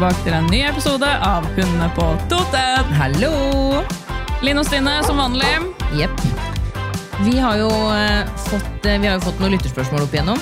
[0.00, 2.92] Tilbake til en ny episode av Hundene på Toten.
[2.96, 3.82] Hallo!
[4.40, 5.50] Linn og Stine som vanlig.
[5.92, 6.22] Jepp.
[7.26, 10.40] Vi har jo eh, fått, eh, vi har jo fått noen lytterspørsmål opp igjennom.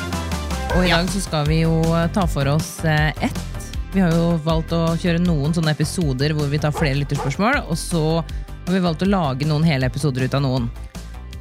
[0.76, 3.66] Og i dag så skal vi jo eh, ta for oss eh, ett.
[3.96, 7.64] Vi har jo valgt å kjøre noen sånne episoder hvor vi tar flere lytterspørsmål.
[7.66, 10.68] Og så har vi valgt å lage noen hele episoder ut av noen.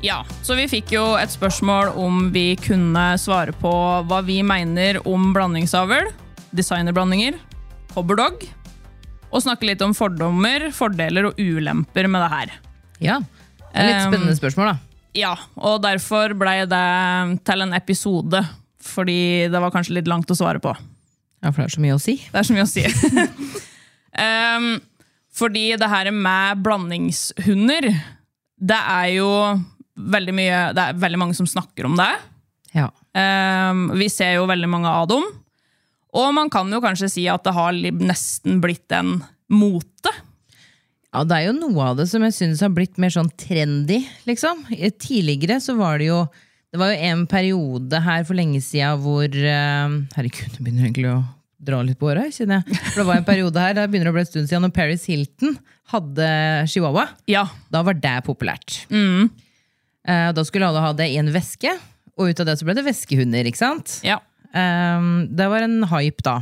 [0.01, 3.75] Ja, så vi fikk jo et spørsmål om vi kunne svare på
[4.09, 6.09] hva vi mener om blandingsavl,
[6.57, 7.37] designerblandinger,
[7.97, 8.45] cobberdog,
[9.27, 12.53] og snakke litt om fordommer, fordeler og ulemper med det her.
[13.03, 13.17] Ja,
[13.71, 14.77] det er litt spennende spørsmål, da.
[15.17, 16.83] Ja, og derfor blei det
[17.47, 18.43] til en episode,
[18.85, 20.75] fordi det var kanskje litt langt å svare på.
[21.41, 22.17] Ja, for det er så mye å si.
[22.21, 22.85] Det er så mye å si.
[24.57, 24.69] um,
[25.37, 27.89] fordi det her med blandingshunder,
[28.57, 29.31] det er jo
[29.97, 32.09] veldig mye Det er veldig mange som snakker om det.
[32.77, 32.89] Ja.
[33.17, 35.25] Um, vi ser jo veldig mange av dem.
[36.17, 39.19] Og man kan jo kanskje si at det har nesten blitt en
[39.53, 40.11] mote.
[41.13, 44.01] Ja, det er jo noe av det som jeg synes har blitt mer sånn trendy,
[44.27, 44.65] liksom.
[44.75, 46.25] Eh, Tidligere så var det jo
[46.73, 51.13] Det var jo en periode her for lenge siden hvor eh, Herregud, det begynner egentlig
[51.13, 51.21] å
[51.67, 52.75] dra litt på åra, kjenner jeg.
[52.91, 55.07] For det var en periode her, det begynner å bli en stund siden, når Paris
[55.09, 55.55] Hilton
[55.93, 56.27] hadde
[56.69, 57.07] chihuahua.
[57.31, 57.45] Ja.
[57.73, 58.81] Da var det populært.
[58.93, 59.29] Mm.
[60.05, 61.71] Eh, Da skulle alle ha det i en veske,
[62.19, 63.97] og ut av det så ble det veskehunder, ikke sant?
[64.05, 64.19] ja.
[64.53, 66.41] Eh, Det var en hype da.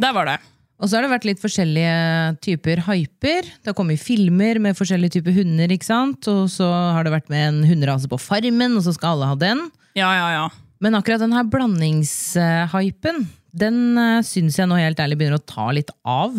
[0.00, 0.38] Der var det.
[0.82, 3.46] Og så har det vært litt forskjellige typer hyper.
[3.62, 5.70] Det har kommet filmer med forskjellige typer hunder.
[5.70, 6.26] ikke sant?
[6.28, 9.38] Og så har det vært med en hunderase på Farmen, og så skal alle ha
[9.38, 9.62] den.
[9.94, 10.48] Ja, ja, ja.
[10.82, 13.22] Men akkurat den her blandingshypen,
[13.54, 16.34] den uh, syns jeg nå helt ærlig begynner å ta litt av.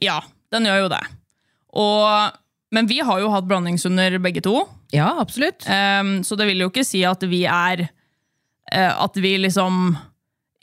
[0.00, 0.20] Ja,
[0.54, 1.02] den gjør jo det.
[1.74, 2.38] Og,
[2.72, 4.62] men vi har jo hatt blandingshunder begge to.
[4.94, 5.66] Ja, absolutt.
[5.66, 9.96] Um, så det vil jo ikke si at vi er uh, At vi liksom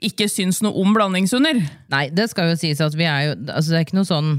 [0.02, 1.60] ikke syns noe om blandingshunder.
[1.94, 4.32] Nei, det skal jo sies at vi er jo altså Det er ikke noe sånn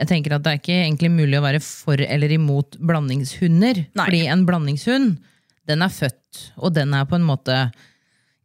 [0.00, 3.84] jeg tenker at Det er ikke egentlig mulig å være for eller imot blandingshunder.
[3.98, 4.06] Nei.
[4.06, 5.14] Fordi en blandingshund,
[5.68, 7.60] den er født, og den er på en måte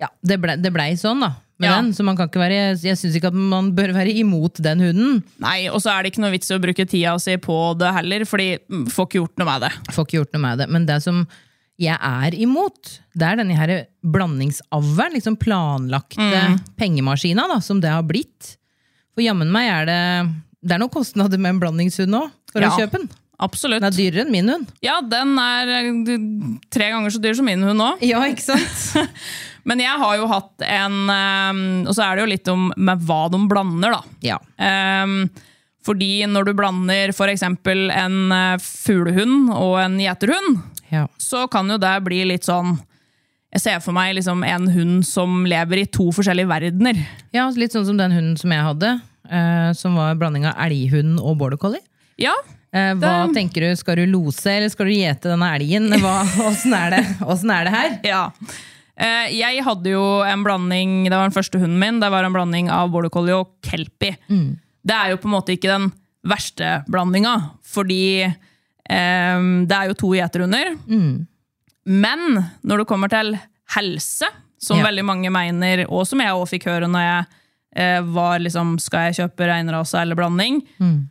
[0.02, 1.32] Ja, det blei ble sånn, da.
[1.64, 1.78] Ja.
[1.78, 4.82] den, så man kan ikke være, jeg syns ikke at man bør være imot den
[4.84, 5.22] hunden.
[5.40, 7.94] Nei, Og så er det ikke noe vits i å bruke tida si på det
[7.96, 9.70] heller, fordi mm, får ikke gjort noe med det.
[9.96, 10.68] Får ikke gjort noe med det.
[10.76, 11.22] Men det som
[11.82, 13.72] jeg er imot, det er denne her
[14.06, 15.16] blandingsavlen.
[15.18, 16.44] Liksom planlagte
[16.80, 18.56] pengemaskina da, som det har blitt.
[19.16, 20.00] For jammen meg er det
[20.66, 22.72] Det er noen kostnader med en blandingshund òg, for Ja.
[22.72, 23.10] å kjøpe den.
[23.38, 23.82] Absolutt.
[23.84, 24.70] Den er dyrere enn min hund.
[24.82, 26.18] Ja, den er eh,
[26.72, 28.00] tre ganger så dyr som min hund òg.
[28.08, 29.12] Ja, ikke sant?
[29.68, 31.60] Men jeg har jo hatt en um,
[31.90, 34.02] Og så er det jo litt om med hva de blander, da.
[34.24, 34.38] Ja.
[35.04, 35.28] Um,
[35.86, 37.44] fordi når du blander f.eks.
[37.46, 40.64] en uh, fuglehund og en gjeterhund,
[40.96, 41.06] ja.
[41.22, 42.78] så kan jo det bli litt sånn
[43.56, 46.98] Jeg ser for meg liksom en hund som lever i to forskjellige verdener.
[47.36, 48.90] ja, litt sånn som den hunden som jeg hadde,
[49.32, 51.84] eh, som var en blanding av elghund og border collie.
[52.20, 52.34] Ja,
[52.76, 55.86] Eh, hva Det- tenker du, Skal du lose eller skal du gjete denne elgen?
[56.02, 58.00] Hva, åssen, er det, er det her?
[58.04, 58.24] Ja.
[58.98, 62.34] Eh, Jeg hadde jo en blanding, det var den første hunden min, det var en
[62.36, 64.18] blanding av border collie og kelpie.
[64.28, 65.88] Det er jo på en måte ikke den
[66.28, 68.36] verste blandinga, fordi
[68.90, 70.76] eh, det er jo to gjeterhunder.
[71.86, 72.26] Men
[72.66, 73.36] når det kommer til
[73.76, 74.28] helse,
[74.62, 74.86] som Ja.
[74.88, 77.26] veldig mange mener, og som jeg også fikk høre når jeg
[77.78, 80.62] eh, var liksom, skal jeg kjøpe reinrase eller blanding,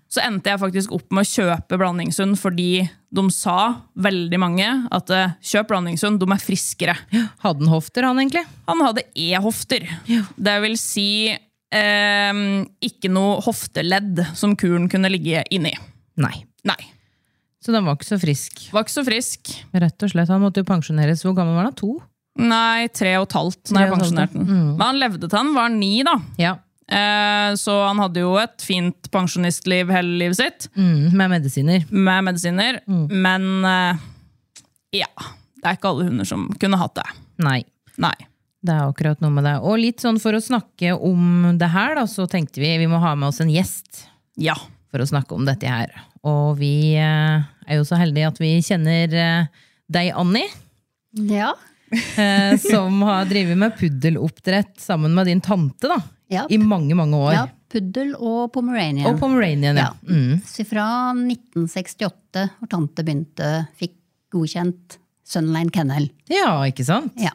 [0.08, 5.10] så endte jeg faktisk opp med å kjøpe blandingshund fordi de sa, veldig mange, at
[5.10, 6.96] eh, kjøp blandingshund, de er friskere.
[7.44, 8.46] Hadde han hofter, han egentlig?
[8.66, 9.84] Han hadde E-hofter.
[10.40, 11.06] Det vil si
[11.70, 12.32] eh,
[12.82, 15.74] ikke noe hofteledd som kuren kunne ligge inni.
[16.16, 16.44] Nei.
[16.64, 16.80] Nei.
[17.64, 18.66] Så den var ikke så frisk.
[18.74, 19.54] Var ikke så frisk.
[19.72, 21.22] Rett og slett, Han måtte jo pensjoneres.
[21.24, 21.76] Hvor gammel var han?
[21.80, 21.94] To?
[22.44, 24.48] Nei, tre og et halvt Tre jeg pensjonerte den.
[24.76, 26.16] Men han levde til han var ni, da.
[26.36, 26.56] Ja.
[26.84, 31.86] Eh, så han hadde jo et fint pensjonistliv hele livet sitt, Mm, med medisiner.
[31.90, 32.80] med medisiner.
[33.08, 34.02] Men eh,
[35.00, 35.08] ja,
[35.62, 37.06] det er ikke alle hunder som kunne hatt det.
[37.38, 37.62] Nei.
[37.96, 38.12] Nei.
[38.64, 39.54] Det er akkurat noe med det.
[39.62, 43.00] Og litt sånn for å snakke om det her, da, så tenkte vi vi må
[43.00, 44.04] ha med oss en gjest
[44.36, 44.54] Ja.
[44.94, 45.90] For å snakke om dette her.
[46.22, 50.46] Og vi eh, er jo så heldige at vi kjenner eh, deg, Annie.
[51.18, 51.50] Ja.
[52.22, 55.98] eh, Som har drevet med puddeloppdrett sammen med din tante da,
[56.32, 56.46] Ja.
[56.50, 57.34] i mange, mange år.
[57.40, 57.44] ja.
[57.74, 59.08] Puddel og pomeranian.
[59.10, 59.88] Og Pomeranian, ja.
[59.90, 60.06] Ja.
[60.06, 60.36] Mm.
[60.46, 60.84] Så fra
[61.18, 63.48] 1968, hvor tante begynte,
[63.80, 63.96] fikk
[64.30, 64.94] godkjent
[65.26, 66.06] Sunline Kennel.
[66.30, 67.18] Ja, ikke sant?
[67.18, 67.32] Ja.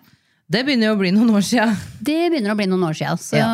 [0.48, 1.76] Det begynner jo å bli noen år siden.
[2.00, 3.50] Det begynner å bli noen år siden, så Ja.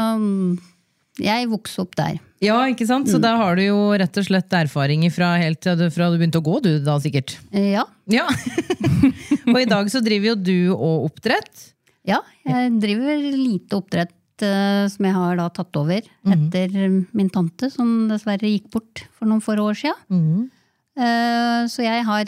[1.21, 2.17] Jeg vokste opp der.
[2.43, 3.07] Ja, ikke sant?
[3.09, 6.17] Så da har du jo rett og slett erfaring fra, helt til du, fra du
[6.19, 7.37] begynte å gå, du da sikkert.
[7.55, 8.27] Eh, Ja, Ja.
[9.53, 11.71] og i dag så driver jo du og oppdrett.
[12.05, 16.75] ja jeg driver lite oppdrett eh, som jeg har da tatt over etter
[17.15, 20.49] min tante, som dessverre gikk bort for noen få år siden.
[20.97, 22.25] Eh, Så jeg har,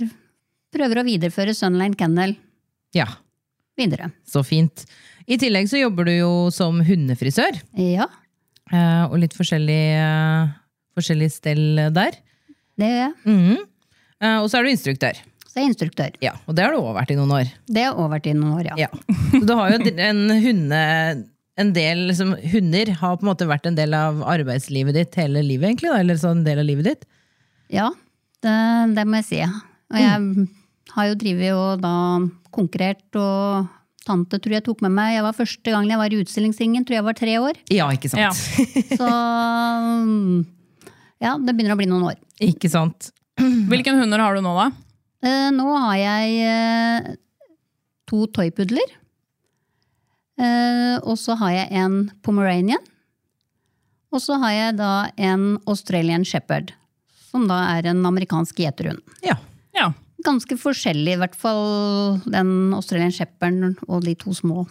[0.74, 2.36] prøver å videreføre Sunline Kennel
[2.96, 3.06] Ja,
[3.78, 4.12] videre.
[4.26, 4.86] så fint.
[5.28, 7.60] I tillegg så jobber du jo som hundefrisør.
[7.76, 8.08] Ja,
[8.74, 10.50] Og litt forskjellig, eh,
[10.98, 11.66] forskjellig stell
[11.96, 12.18] der.
[12.78, 13.58] det gjør jeg.
[14.22, 15.16] Eh, Og så er du instruktør.
[15.48, 16.12] Så er jeg instruktør.
[16.22, 17.52] Ja, Og det har du òg vært i noen år.
[17.66, 18.76] Det har jeg vært i noen år, ja.
[18.88, 18.90] Ja.
[19.32, 20.84] Så du har jo en hunde...
[21.58, 25.42] En del, liksom, hunder har på en måte vært en del av arbeidslivet ditt hele
[25.42, 25.90] livet, egentlig?
[25.90, 26.02] Da?
[26.04, 27.08] Eller sånn en del av livet ditt?
[27.74, 27.88] Ja,
[28.46, 28.54] det,
[28.94, 29.40] det må jeg si.
[29.42, 30.46] Og jeg
[30.94, 31.94] har jo drevet og da
[32.54, 33.66] konkurrert, og
[34.08, 36.98] tante tror jeg tok med meg Jeg var Første gang jeg var i utstillingsringen, tror
[36.98, 37.60] jeg var tre år.
[37.74, 38.24] Ja, ikke sant?
[38.24, 38.32] Ja.
[39.00, 39.12] Så
[41.24, 42.18] ja, det begynner å bli noen år.
[42.44, 43.12] Ikke sant?
[43.72, 44.68] Hvilken hunder har du nå, da?
[45.26, 47.08] Eh, Nå har jeg eh,
[48.10, 48.92] to toypudler.
[50.38, 52.84] Eh, Og så har jeg en pomeranian.
[54.14, 56.72] Og så har jeg da en Australian shepherd,
[57.28, 59.02] som da er en amerikansk gjeterhund.
[59.26, 59.36] Ja.
[59.76, 59.90] Ja.
[60.26, 64.66] Ganske forskjellig, i hvert fall den Australian Shepherd og de to små.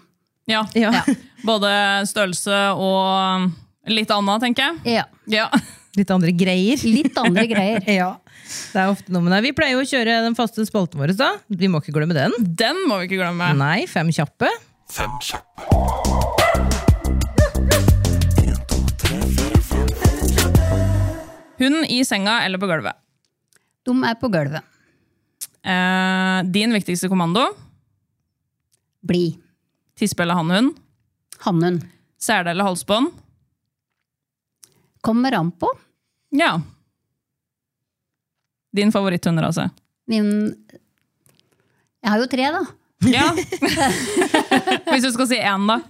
[0.50, 0.64] ja.
[0.74, 0.90] Ja.
[1.46, 1.70] Både
[2.10, 3.50] størrelse og
[3.86, 4.96] litt annet, tenker jeg.
[4.98, 5.48] Ja, Ja.
[5.96, 6.76] Litt andre greier.
[6.84, 7.80] Litt andre greier.
[8.00, 8.16] Ja.
[8.46, 9.40] Det er ofte noe med det.
[9.48, 11.32] Vi pleier jo å kjøre den faste spalten vår, da.
[11.50, 12.36] Vi må ikke glemme den.
[12.46, 13.48] Den må vi ikke glemme.
[13.58, 14.52] Nei, fem kjappe.
[14.92, 16.76] Fem kjappe.
[21.58, 22.96] Hund i senga eller på gulvet.
[23.86, 24.64] De er på gulvet.
[25.66, 27.46] Eh, din viktigste kommando?
[29.02, 29.38] Bli.
[29.98, 30.76] Tispe eller hannhund?
[31.38, 31.82] Hannhund.
[32.18, 33.10] Sele eller halsbånd?
[35.00, 35.70] Kommer an på.
[36.30, 36.60] Ja.
[38.76, 39.70] Din favoritthunderase?
[40.06, 40.54] Min
[42.02, 42.64] Jeg har jo tre, da.
[43.10, 43.26] Ja.
[44.92, 45.80] Hvis du skal si én, da?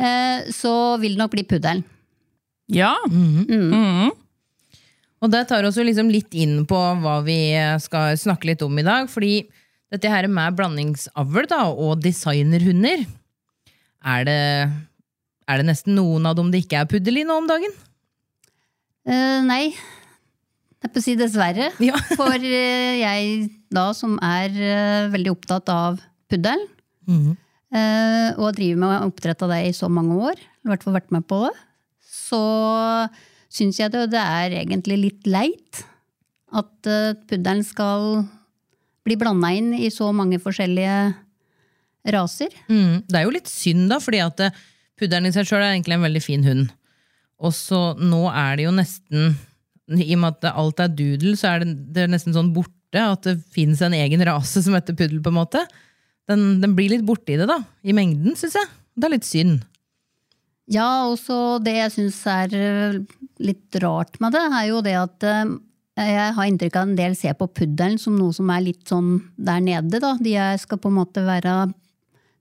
[0.00, 0.72] Eh, Så
[1.02, 1.84] vil det nok bli puddelen.
[2.72, 2.94] Ja.
[3.10, 4.10] Mhm.
[5.24, 8.76] Og det tar oss jo liksom litt inn på hva vi skal snakke litt om
[8.76, 9.08] i dag.
[9.08, 9.38] Fordi
[9.94, 13.06] dette her med blandingsavl da, og designerhunder
[14.04, 14.40] er det,
[15.48, 17.72] er det nesten noen av dem det ikke er puddel i nå om dagen?
[19.08, 19.64] Uh, nei.
[20.84, 21.70] Jeg får si dessverre.
[21.80, 21.96] Ja.
[22.18, 26.60] For uh, jeg da, som er uh, veldig opptatt av puddel,
[27.04, 31.12] eh, og driver med oppdrett av det i så mange år, i hvert fall vært
[31.14, 31.52] med på det,
[32.08, 32.40] så
[33.54, 35.84] syns jeg det, det er egentlig litt leit
[36.54, 38.24] at eh, puddelen skal
[39.04, 40.98] bli blanda inn i så mange forskjellige
[42.14, 42.52] raser.
[42.68, 44.62] Mm, det er jo litt synd, da, fordi at eh,
[45.00, 46.68] puddelen i seg sjøl er egentlig en veldig fin hund.
[47.44, 49.34] Og så nå er det jo nesten
[49.90, 53.02] I og med at alt er doodle, så er det, det er nesten sånn borte
[53.02, 55.64] at det fins en egen rase som heter puddel, på en måte.
[56.30, 57.58] Den, den blir litt borte i det, da.
[57.84, 58.70] I mengden, syns jeg.
[58.94, 59.64] Det er litt synd.
[60.72, 62.98] Ja, og så det jeg syns er eh,
[63.44, 65.50] litt rart med det, er jo det at eh,
[66.00, 68.88] jeg har inntrykk av at en del ser på puddelen som noe som er litt
[68.88, 70.14] sånn der nede, da.
[70.18, 71.72] De skal på en måte være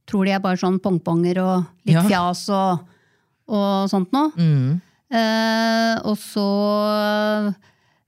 [0.10, 2.02] Tror de er bare sånn pongponger og litt Ja.
[2.04, 2.82] fjas og,
[3.48, 4.34] og sånt noe.
[4.36, 4.82] Mm.
[5.16, 6.44] Eh, og så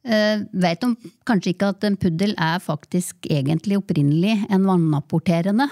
[0.03, 0.89] eh, vet de
[1.24, 5.69] kanskje ikke at en puddel er faktisk egentlig opprinnelig en vannapporterende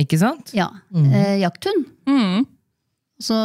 [0.00, 0.54] Ikke sant?
[0.56, 1.84] ja, eh, jakthund.
[2.08, 2.46] Mhm.
[3.22, 3.38] Så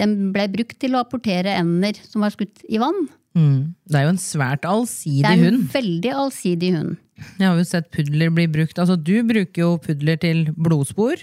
[0.00, 3.04] den ble brukt til å apportere ender som var skutt i vann.
[3.38, 3.74] Mm.
[3.90, 5.38] Det er jo en svært allsidig hund.
[5.40, 6.96] Det er en veldig allsidig hund.
[7.38, 11.22] Jeg har jo sett pudler bli brukt Altså, du bruker jo pudler til blodspor.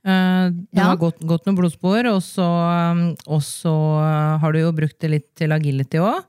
[0.00, 0.94] Det har Ja.
[0.96, 2.46] gått, gått noen blodspor, og så,
[2.94, 6.22] um, og så uh, har du jo brukt det litt til agility òg.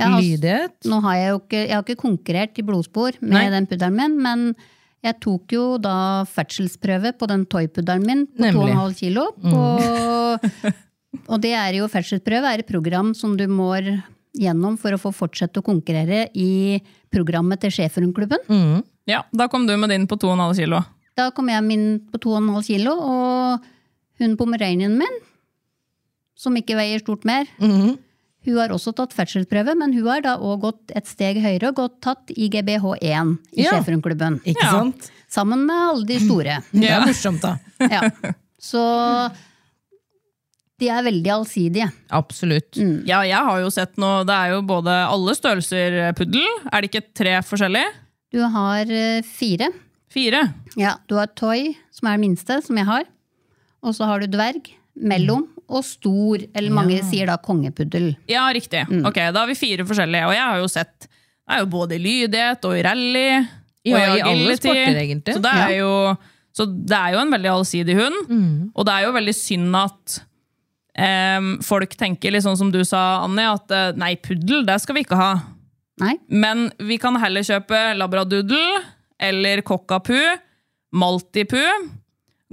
[0.00, 0.78] Lydighet.
[0.88, 3.50] nå har jeg jo ikke, jeg har ikke konkurrert i blodspor med Nei.
[3.52, 4.44] den puddelen min, men
[5.04, 8.74] jeg tok jo da ferdselsprøve på den toypuddelen min på Nemlig.
[8.76, 9.26] 2,5 kilo.
[9.40, 9.60] På,
[11.32, 13.70] og det er jo ferdselsprøve er et program som du må
[14.36, 16.78] gjennom for å få fortsette å konkurrere i
[17.10, 18.44] programmet til Schæferhundklubben.
[18.46, 18.84] Mm.
[19.10, 20.82] Ja, da kom du med din på 2,5 kilo.
[21.18, 23.66] Da kom jeg min på 2,5 kilo, og
[24.20, 25.14] Hun pomeranien min,
[26.36, 27.94] som ikke veier stort mer, Mhm.
[28.46, 31.76] Hun har også tatt ferdselsprøve, men hun har da òg gått et steg høyere og
[31.82, 33.74] gått tatt IGBH1 i Ja.
[33.74, 34.40] Schæferhundklubben.
[34.44, 34.70] Ikke Ja.
[34.70, 35.10] sant?
[35.30, 36.56] Sammen med alle de store.
[36.72, 37.58] Det er morsomt, da.
[37.80, 38.00] Ja.
[38.60, 38.80] Så
[40.80, 41.90] de er veldig allsidige.
[42.16, 42.78] Absolutt.
[43.08, 46.46] Ja, jeg har jo sett noe Det er jo både alle størrelser eh, puddel.
[46.72, 47.90] Er det ikke tre forskjellige?
[48.32, 49.68] Du har eh, fire.
[50.10, 50.40] Fire.
[50.80, 53.04] Ja, du har toy, som er den minste, som jeg har.
[53.84, 58.10] Og så har du dverg, mellom og stor, eller mange sier da kongepuddel.
[58.30, 58.82] Ja, riktig.
[59.06, 60.26] Ok, Da har vi fire forskjellige.
[60.28, 63.28] Og jeg har jo sett Det er jo både i lydighet og i rally.
[63.88, 65.34] Ja, og i alle sporter, egentlig.
[65.34, 65.92] Så det er, jo,
[66.54, 68.18] så det er jo en veldig allsidig hund.
[68.74, 70.18] Og det er jo veldig synd at
[71.00, 74.98] um, folk tenker litt sånn som du sa, Anni, at eh, nei, puddel, det skal
[74.98, 75.30] vi ikke ha.
[76.00, 76.14] Nei?
[76.28, 78.62] Men vi kan heller kjøpe labradoodle
[79.20, 80.36] eller cockapoo,
[80.96, 81.72] maltipoo,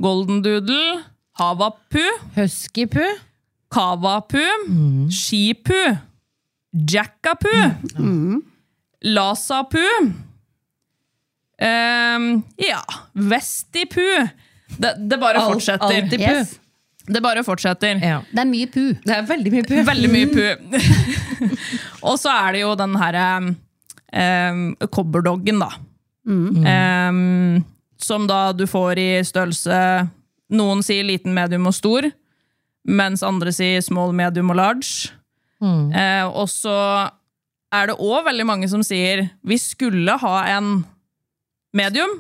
[0.04, 1.04] golden doodle,
[1.40, 2.10] havapoo,
[4.68, 5.10] Mm.
[5.12, 5.98] Skipu.
[6.74, 7.52] Jackapu.
[8.00, 8.42] Mm.
[9.04, 9.84] Lasapu.
[11.62, 12.82] Um, ja,
[13.14, 14.06] Vestipu.
[14.78, 15.86] Det, det bare Alt- fortsetter.
[15.86, 16.24] alltid pu.
[16.32, 16.60] Yes.
[17.08, 18.00] Det bare fortsetter.
[18.04, 18.20] Ja.
[18.32, 18.84] Det er mye pu.
[19.06, 19.76] Det er veldig mye pu.
[19.88, 20.44] Veldig mye pu.
[22.08, 23.28] og så er det jo den herre
[24.12, 25.70] um, cobberdoggen, da.
[26.28, 27.64] Em,
[28.04, 29.78] som da du får i størrelse
[30.54, 32.08] Noen sier liten, medium og stor,
[32.88, 35.10] mens andre sier small, medium og large.
[35.92, 36.76] Eh, og så
[37.74, 40.86] er det òg veldig mange som sier vi skulle ha en
[41.76, 42.14] medium,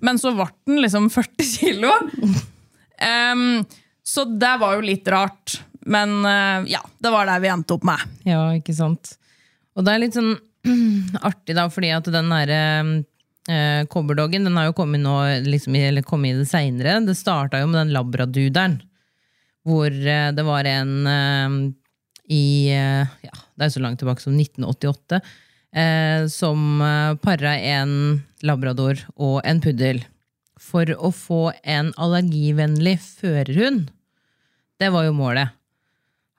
[0.00, 1.90] men så ble den liksom 40 kilo.
[3.02, 3.64] um,
[4.06, 5.58] så det var jo litt rart.
[5.86, 8.00] Men uh, ja, det var der vi endte opp med.
[8.26, 9.16] Ja, ikke sant.
[9.76, 10.32] Og det er litt sånn
[11.28, 12.62] artig, da, fordi at den derre
[13.50, 16.98] eh, cobberdoggen den har jo kommet, nå, liksom, eller kommet i det seinere.
[17.06, 18.78] Det starta jo med den labraduderen,
[19.66, 21.58] hvor eh, det var en eh,
[22.32, 25.20] i eh, ja, Det er så langt tilbake som 1988.
[25.76, 26.80] Eh, som
[27.20, 30.00] para en labrador og en puddel
[30.60, 33.90] for å få en allergivennlig førerhund.
[34.80, 35.52] Det var jo målet.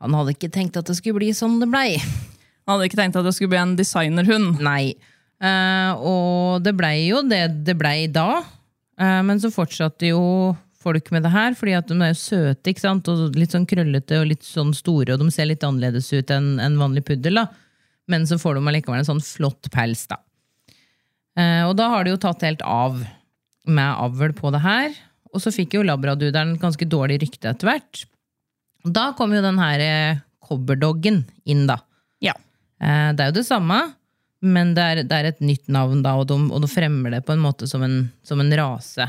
[0.02, 1.98] Han hadde ikke tenkt at det skulle bli sånn det blei.
[2.68, 4.60] Han hadde ikke tenkt at det skulle bli en designerhund.
[4.62, 4.98] Nei.
[5.38, 8.42] Eh, og det blei jo det det blei da.
[8.98, 12.72] Eh, men så fortsatte jo folk med det her, fordi at de er jo søte
[12.72, 13.10] ikke sant?
[13.12, 16.56] og litt sånn krøllete og litt sånn store, og de ser litt annerledes ut enn
[16.64, 17.42] en vanlig puddel.
[17.42, 17.48] da.
[18.08, 20.08] Men så får de allikevel en sånn flott pels.
[20.08, 20.22] da.
[21.38, 23.02] Eh, og da har det jo tatt helt av
[23.68, 24.96] med avl på det her.
[25.36, 28.06] Og så fikk jo labraduderen ganske dårlig rykte etter hvert.
[28.88, 31.82] Da kom jo den her cobberdoggen inn, da.
[32.24, 32.32] Ja.
[32.80, 33.82] Det er jo det samme,
[34.48, 37.24] men det er, det er et nytt navn, da, og de, og de fremmer det
[37.28, 39.08] på en måte som en, som en rase.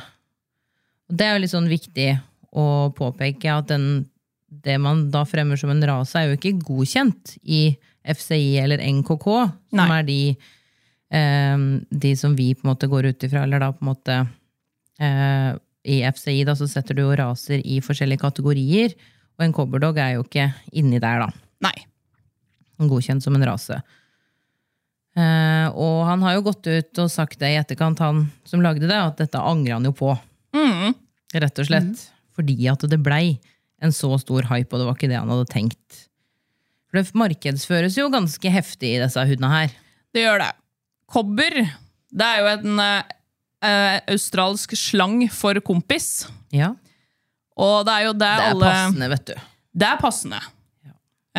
[1.09, 2.09] Og det er jo litt sånn viktig
[2.59, 2.67] å
[2.97, 4.07] påpeke at den,
[4.49, 7.63] det man da fremmer som en rase, er jo ikke godkjent i
[8.09, 9.27] FCI eller NKK,
[9.75, 9.89] som Nei.
[9.99, 10.21] er de,
[11.21, 11.65] eh,
[12.05, 14.19] de som vi på en måte går ut ifra, eller da på en måte
[15.01, 15.53] eh,
[15.89, 18.97] I FCI da, så setter du jo raser i forskjellige kategorier,
[19.39, 21.77] og en cobberdog er jo ikke inni der, da Nei.
[22.81, 23.79] godkjent som en rase.
[25.19, 28.87] Eh, og han har jo gått ut og sagt det i etterkant, han som lagde
[28.87, 30.13] det, at dette angrer han jo på.
[30.55, 30.95] Mm.
[31.35, 32.05] Rett og slett.
[32.39, 33.39] Fordi at det blei
[33.83, 36.05] en så stor hype, og det var ikke det han hadde tenkt.
[36.89, 39.75] For det markedsføres jo ganske heftig i disse hundene her.
[40.15, 40.53] Det gjør det.
[41.09, 41.57] Kobber,
[42.15, 43.15] det er jo en eh,
[43.65, 46.29] eh, australsk slang for kompis.
[46.55, 46.75] Ja,
[47.59, 49.35] Og det er jo det, Det er alle passende, vet du.
[49.79, 50.39] Det er passende.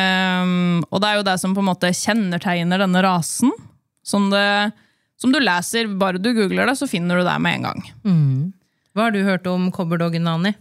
[0.00, 3.52] Um, og det er jo det som på en måte kjennetegner denne rasen.
[4.06, 4.72] Som, det,
[5.20, 7.84] som du leser, bare du googler det, så finner du det med en gang.
[8.96, 10.54] Hva har du hørt om cobberdoggen, Nani?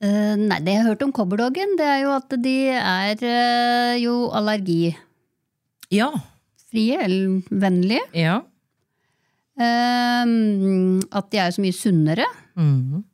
[0.00, 3.96] Uh, nei, det jeg har hørt om cobberdoggen, det er jo at de er uh,
[4.00, 4.94] jo allergi.
[5.92, 6.12] Ja.
[6.72, 8.06] eller vennlige.
[8.14, 8.40] ja.
[9.60, 12.24] Uh, at de er så mye sunnere.
[12.56, 13.04] Mhm.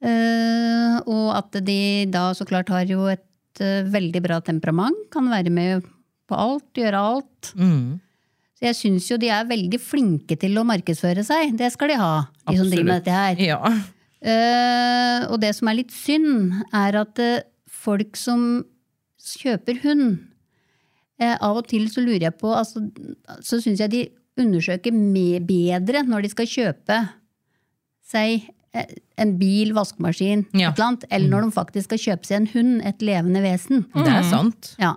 [0.00, 5.08] Eh, og at de da så klart har jo et eh, veldig bra temperament.
[5.12, 5.84] Kan være med
[6.30, 7.52] på alt, gjøre alt.
[7.58, 8.00] Mm.
[8.56, 11.54] Så jeg syns jo de er veldig flinke til å markedsføre seg.
[11.56, 12.14] Det skal de ha,
[12.48, 13.40] de som driver med dette her.
[13.40, 13.60] Ja.
[14.20, 17.40] Uh, og det som er litt synd, er at uh,
[17.72, 18.66] folk som
[19.40, 20.04] kjøper hund
[21.22, 22.82] uh, Av og til så lurer jeg på altså,
[23.44, 24.02] Så syns jeg de
[24.40, 24.92] undersøker
[25.48, 26.98] bedre når de skal kjøpe
[28.12, 30.70] seg en bil, vaskemaskin, Ja.
[30.70, 33.84] et eller annet, eller når de faktisk skal kjøpe seg en hund, et levende vesen.
[33.94, 34.74] Det er sant.
[34.78, 34.92] Ja.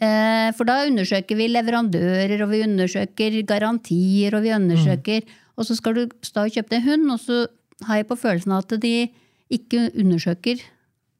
[0.00, 5.22] Eh, For da undersøker vi leverandører, og vi undersøker garantier, og vi undersøker
[5.58, 7.46] Og så skal du da kjøpe deg en hund, og så
[7.84, 9.10] har jeg på følelsen at de
[9.52, 10.56] ikke undersøker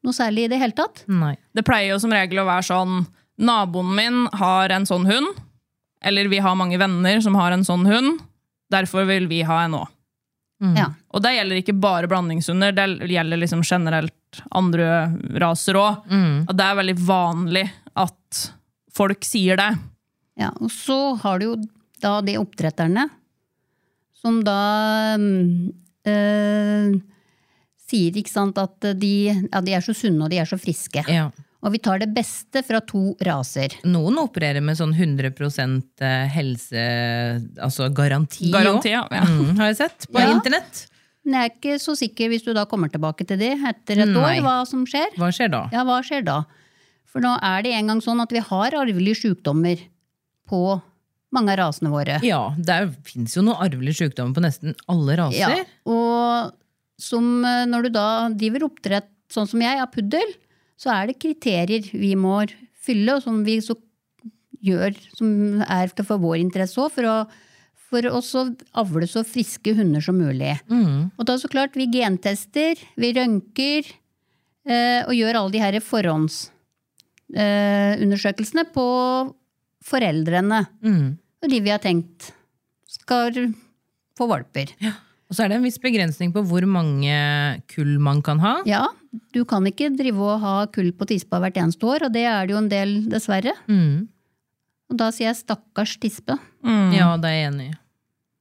[0.03, 1.03] noe særlig i det hele tatt.
[1.09, 1.37] Nei.
[1.55, 3.07] Det pleier jo som regel å være sånn
[3.39, 5.37] Naboen min har en sånn hund.
[6.03, 8.21] Eller vi har mange venner som har en sånn hund.
[8.73, 9.89] Derfor vil vi ha en òg.
[10.61, 10.91] Ja.
[11.15, 16.11] Og det gjelder ikke bare blandingshunder, det gjelder liksom generelt andre raser òg.
[16.47, 17.65] Og det er veldig vanlig
[17.99, 18.43] at
[18.95, 19.71] folk sier det.
[20.41, 21.57] Ja, og så har du jo
[22.01, 23.09] da de oppdretterne
[24.21, 25.73] som da mm,
[26.09, 26.93] eh,
[27.91, 31.05] sier ikke sant, at de, ja, de er så sunne og de er så friske.
[31.09, 31.31] Ja.
[31.61, 33.75] Og vi tar det beste fra to raser.
[33.85, 35.29] Noen opererer med sånn 100
[36.33, 36.85] helse...
[37.61, 38.47] Altså garanti.
[38.49, 38.55] også.
[38.55, 39.03] Garanti, ja.
[39.13, 39.27] ja.
[39.29, 40.31] Mm, har jeg sett på Ja.
[40.33, 40.87] internett.
[41.27, 44.09] Men jeg er ikke så sikker hvis du da kommer tilbake til det etter et
[44.09, 44.39] Nei.
[44.39, 45.13] år, hva som skjer.
[45.21, 45.67] Hva skjer da?
[45.75, 46.39] Ja, hva skjer da?
[47.11, 49.83] For nå er det en gang sånn at vi har arvelige sykdommer
[50.49, 50.63] på
[51.37, 52.17] mange av rasene våre.
[52.27, 55.61] Ja, det fins jo noen arvelige sykdommer på nesten alle raser.
[55.61, 56.57] Ja, og
[57.01, 60.33] som eh, når du da driver oppdrett sånn som jeg, av puddel,
[60.81, 62.39] så er det kriterier vi må
[62.81, 63.75] fylle, og som vi så
[64.65, 67.15] gjør, som er for vår interesse òg, for å
[67.91, 68.45] for å også
[68.79, 70.53] avle så friske hunder som mulig.
[71.19, 73.83] Og da så klart, vi gentester, vi røntger
[74.71, 78.87] eh, og gjør alle de her forhåndsundersøkelsene eh, på
[79.91, 80.61] foreldrene.
[80.87, 81.07] Mm.
[81.43, 82.19] Og de vi har tenkt
[82.91, 83.31] skal
[84.19, 84.69] få valper.
[85.31, 87.15] Og så er det en viss begrensning på hvor mange
[87.71, 88.57] kull man kan ha.
[88.67, 88.89] Ja,
[89.35, 92.49] du kan ikke drive og ha kull på tispa hvert eneste år, og det er
[92.49, 93.55] det jo en del, dessverre.
[93.71, 94.09] Mm.
[94.91, 96.35] Og da sier jeg stakkars tispe.
[96.67, 97.77] Ja, det er jeg enig i.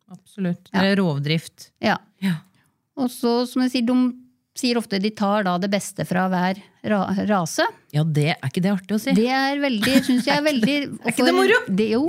[0.10, 0.72] Absolutt.
[0.74, 1.70] Det er rovdrift.
[1.86, 2.00] Ja.
[2.26, 2.40] Ja.
[2.98, 3.98] Og så, som jeg sier, de
[4.58, 6.58] sier ofte de tar da det beste fra hver
[6.90, 7.64] ra rase.
[7.94, 9.14] ja, det er ikke det artig å si?
[9.16, 11.62] Det er veldig, syns jeg er veldig Er ikke det moro?
[11.70, 12.04] Det, jo.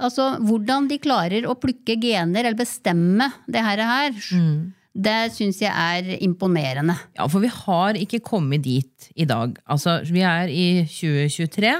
[0.00, 4.72] Altså, hvordan de klarer å plukke gener, eller bestemme det her, her Mm.
[4.94, 6.96] det syns jeg er imponerende.
[7.16, 9.56] Ja, for vi har ikke kommet dit i dag.
[9.70, 11.76] Altså, vi er i 2023,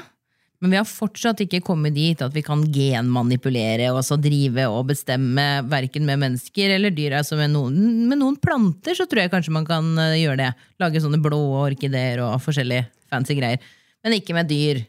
[0.62, 4.86] men vi har fortsatt ikke kommet dit at vi kan genmanipulere og så drive og
[4.88, 7.18] bestemme verken med mennesker eller dyr.
[7.18, 10.52] Altså med, noen, med noen planter så tror jeg kanskje man kan eh, gjøre det.
[10.80, 13.58] Lage sånne blå orkideer og forskjellige fancy greier.
[14.04, 14.80] Men ikke med dyr.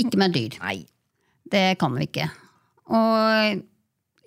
[0.00, 0.56] Ikke med dyr.
[0.64, 0.80] Nei.
[1.52, 2.26] Det kan vi ikke.
[2.86, 3.62] Og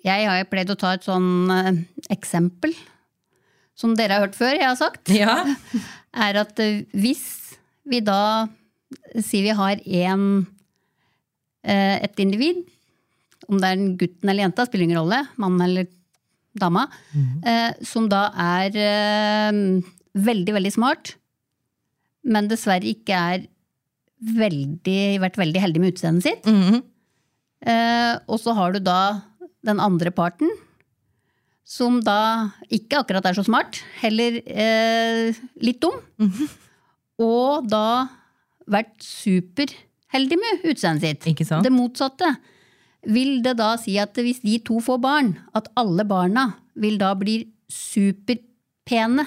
[0.04, 1.70] jeg har jo pleid å ta et sånn eh,
[2.12, 2.74] eksempel,
[3.76, 5.38] som dere har hørt før, jeg har sagt, Ja.
[6.26, 7.24] er at eh, hvis
[7.88, 8.48] vi da
[9.22, 10.24] sier vi har en,
[11.64, 12.64] eh, et individ,
[13.48, 15.88] om det er en gutten eller jenta, spiller ingen rolle, mann eller
[16.60, 16.88] dama,
[17.46, 18.74] eh, som da er
[20.18, 21.14] veldig, veldig smart,
[22.26, 23.46] men dessverre ikke er
[24.20, 26.48] veldig, vært veldig heldig med utseendet sitt.
[26.50, 26.82] Mhm.
[27.66, 28.98] Eh, og så har du da
[29.66, 30.48] den andre parten,
[31.70, 35.98] som da ikke akkurat er så smart, heller eh, litt dum.
[37.20, 38.08] Og da
[38.70, 41.60] vært superheldig med utseendet sitt.
[41.62, 42.32] Det motsatte.
[43.08, 46.48] Vil det da si at hvis de to får barn, at alle barna
[46.80, 49.26] vil da bli superpene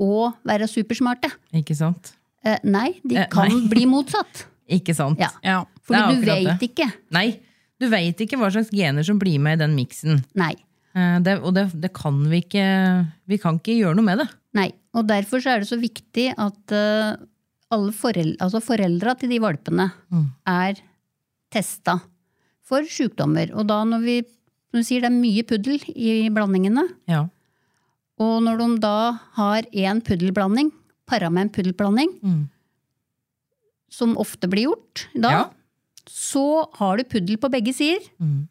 [0.00, 1.28] og være supersmarte?
[1.60, 2.14] Ikke sant?
[2.46, 3.66] Eh, nei, de Eh, kan nei.
[3.68, 4.46] bli motsatt.
[4.70, 5.18] Ikke sant?
[5.20, 5.30] Ja.
[5.44, 5.60] Ja.
[5.86, 6.58] Fordi du det.
[6.70, 6.86] ikke.
[7.16, 7.40] Nei,
[7.80, 10.20] du veit ikke hva slags gener som blir med i den miksen.
[10.38, 10.52] Nei.
[10.94, 12.64] Eh, Det, og det, det kan vi ikke
[13.30, 14.28] Vi kan ikke gjøre noe med det.
[14.54, 17.16] Nei, og derfor så er det så viktig at eh,
[17.70, 19.88] alle foreldre, altså foreldra til de valpene
[20.50, 20.80] er
[21.54, 22.00] testa
[22.66, 23.52] for sykdommer.
[23.54, 24.16] Og da når vi
[24.70, 27.24] som du sier, det er mye puddel i blandingene, Ja.
[28.22, 30.70] og når de da har én puddelblanding
[31.10, 32.48] para med en puddelblanding, Mm.
[33.90, 35.50] Som ofte blir gjort da, Ja.
[36.06, 38.00] så har du puddel på begge sider.
[38.20, 38.48] Mm.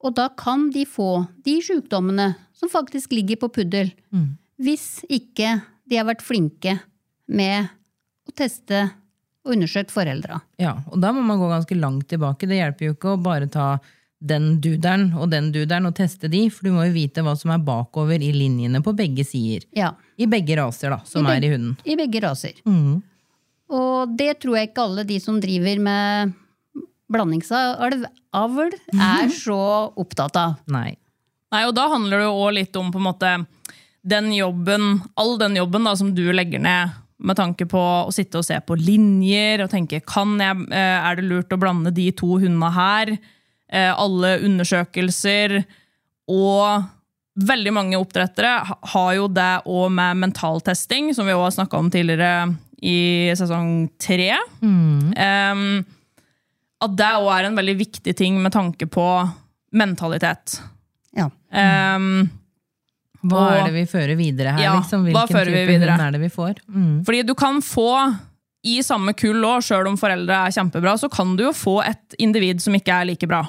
[0.00, 4.36] Og da kan de få de sykdommene som faktisk ligger på puddel, Mm.
[4.60, 6.80] hvis ikke de har vært flinke
[7.28, 7.68] med
[8.28, 8.90] å teste
[9.44, 10.40] og undersøkt foreldra.
[10.58, 12.46] Ja, og da må man gå ganske langt tilbake.
[12.48, 13.78] Det hjelper jo ikke å bare ta
[14.22, 17.50] den duderen og den duderen og teste de, for du må jo vite hva som
[17.54, 19.64] er bakover i linjene på begge sider.
[19.74, 21.78] Ja, I begge raser, da, som I er i hunden.
[21.86, 22.52] i begge raser.
[22.66, 23.02] Mhm.
[23.70, 26.32] Og det tror jeg ikke alle de som driver med
[27.10, 29.60] blandingsavl er så
[29.98, 30.58] opptatt av.
[30.70, 30.94] Nei.
[31.50, 33.32] Nei, og da handler det jo òg litt om på en måte
[34.06, 38.40] den jobben, all den jobben da, som du legger ned med tanke på å sitte
[38.40, 42.06] og se på linjer og tenke kan jeg, eh, er det lurt å blande de
[42.16, 43.12] to hundene her?
[43.70, 45.60] Eh, Alle undersøkelser.
[46.30, 46.86] Og
[47.40, 48.54] veldig mange oppdrettere
[48.94, 53.88] har jo det òg med mentaltesting, som vi òg har snakka om tidligere i sesong
[54.00, 54.30] tre.
[54.62, 55.64] Em,
[56.80, 59.06] at det òg er en veldig viktig ting med tanke på
[59.76, 60.60] mentalitet.
[61.16, 61.26] Ja.
[61.52, 62.30] Um,
[63.20, 64.62] Hva Og- er det vi fører videre her?
[64.64, 65.02] Ja, liksom?
[65.12, 65.90] hva Hvilken vi type videre?
[65.92, 66.54] hund er det vi får?
[66.72, 67.04] Mm.
[67.04, 68.16] Fordi du kan få,
[68.64, 72.16] i samme kull òg, sjøl om foreldre er kjempebra, så kan du jo få et
[72.18, 73.42] individ som ikke er like bra.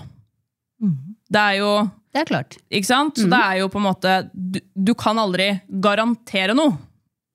[0.81, 2.57] Det er jo Det er klart.
[2.69, 3.15] Ikke sant?
[3.15, 6.75] Så det er jo på en måte du, du kan aldri garantere noe.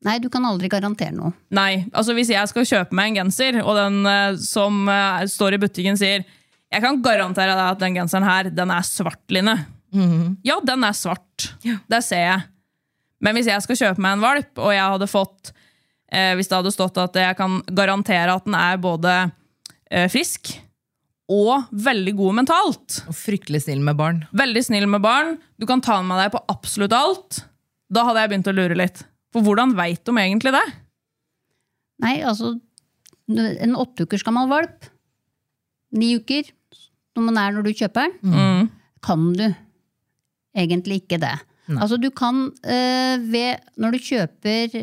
[0.07, 1.33] Nei, du kan aldri garantere noe.
[1.57, 5.57] Nei, altså Hvis jeg skal kjøpe meg en genser, og den eh, som eh, står
[5.57, 6.25] i butikken sier
[6.67, 9.53] jeg kan garantere deg at den genseren her, den er svart, Line.
[10.45, 11.47] Ja, den er svart.
[11.63, 12.41] Det ser jeg.
[13.23, 15.53] Men hvis jeg skal kjøpe meg en valp, og jeg hadde fått
[16.13, 19.15] eh, Hvis det hadde stått at jeg kan garantere at den er både
[19.89, 20.57] eh, frisk
[21.33, 24.21] og veldig god mentalt, Og fryktelig snill med barn.
[24.37, 27.41] veldig snill med barn, du kan ta med deg på absolutt alt,
[27.91, 29.01] da hadde jeg begynt å lure litt.
[29.37, 30.65] For hvordan veit de egentlig det?
[32.05, 32.55] Nei, altså
[33.29, 34.85] En åtte ukers gammel valp,
[35.99, 36.47] ni uker,
[37.17, 38.69] som den er når du kjøper den, Mm.
[39.03, 39.49] kan du
[40.57, 41.33] egentlig ikke det.
[41.75, 44.77] Altså du kan eh, ved Når du kjøper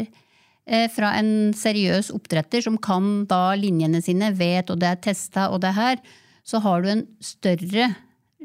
[0.68, 5.48] eh, fra en seriøs oppdretter som kan da linjene sine, vet og det er testa
[5.50, 5.98] og det her,
[6.44, 7.94] så har du en større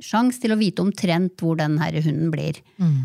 [0.05, 2.61] sjanse til å vite omtrent hvor den her hunden blir.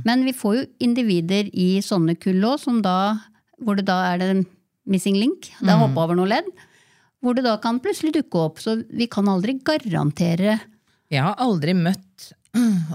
[0.05, 2.67] Men vi får jo individer i sånne kull òg,
[3.63, 4.45] hvor det da er det en
[4.89, 6.47] missing link, det er hoppa over noe ledd,
[7.23, 8.59] hvor det da kan plutselig dukke opp.
[8.59, 10.57] Så vi kan aldri garantere
[11.13, 12.33] Jeg har aldri møtt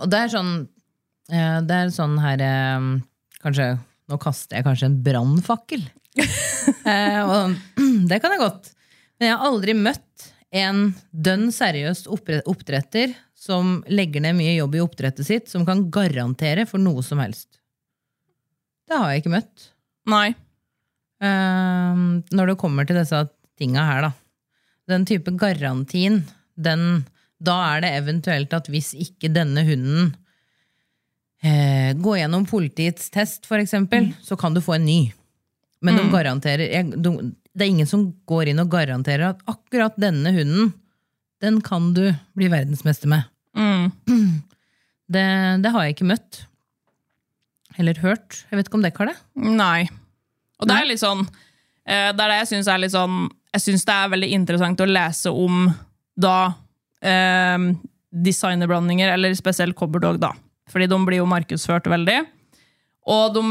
[0.02, 0.50] Og det er sånn
[1.32, 2.88] eh, Det er sånn her eh,
[3.40, 3.68] Kanskje
[4.08, 5.86] Nå kaster jeg kanskje en brannfakkel.
[6.88, 7.52] Eh,
[8.08, 8.66] det kan jeg godt.
[9.16, 14.82] Men jeg har aldri møtt en dønn seriøs oppdretter som legger ned mye jobb i
[14.82, 17.60] oppdrettet sitt, som kan garantere for noe som helst.
[18.88, 19.68] Det har jeg ikke møtt.
[20.10, 20.32] Nei.
[21.22, 23.20] Uh, når det kommer til disse
[23.58, 24.12] tinga her, da.
[24.88, 26.22] Den type garantien,
[26.56, 27.04] den,
[27.38, 30.10] da er det eventuelt at hvis ikke denne hunden
[31.44, 35.00] uh, går gjennom politiets test, for eksempel, så kan du få en ny.
[35.84, 37.10] Men de garanterer jeg, de,
[37.54, 40.72] Det er ingen som går inn og garanterer at akkurat denne hunden,
[41.42, 42.04] den kan du
[42.38, 43.28] bli verdensmester med.
[43.56, 43.90] Mm.
[45.08, 45.24] Det,
[45.64, 46.42] det har jeg ikke møtt.
[47.80, 48.42] Eller hørt.
[48.50, 49.14] Jeg vet ikke om dere har det?
[49.56, 49.86] Nei.
[50.60, 53.14] Og det er litt sånn eh, Det er det jeg syns er litt sånn
[53.54, 55.68] Jeg syns det er veldig interessant å lese om
[56.18, 56.34] da
[57.00, 57.56] eh,
[58.10, 60.34] designerblandinger, eller spesielt cobberdog, da.
[60.68, 62.18] Fordi de blir jo markedsført veldig.
[63.08, 63.42] Og de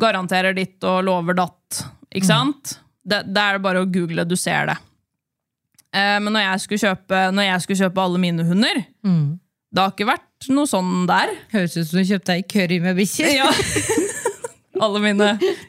[0.00, 1.82] garanterer ditt og lover datt.
[2.12, 2.76] Ikke sant?
[3.02, 4.78] Det, det er bare å google, du ser det.
[5.92, 8.82] Eh, men når jeg, skulle kjøpe, når jeg skulle kjøpe alle mine hunder,
[9.72, 11.32] det har ikke vært noe sånn der.
[11.52, 13.36] Høres ut som du kjøpte ei curry med bikkjer.
[13.38, 13.50] Ja.
[14.82, 15.28] Alle mine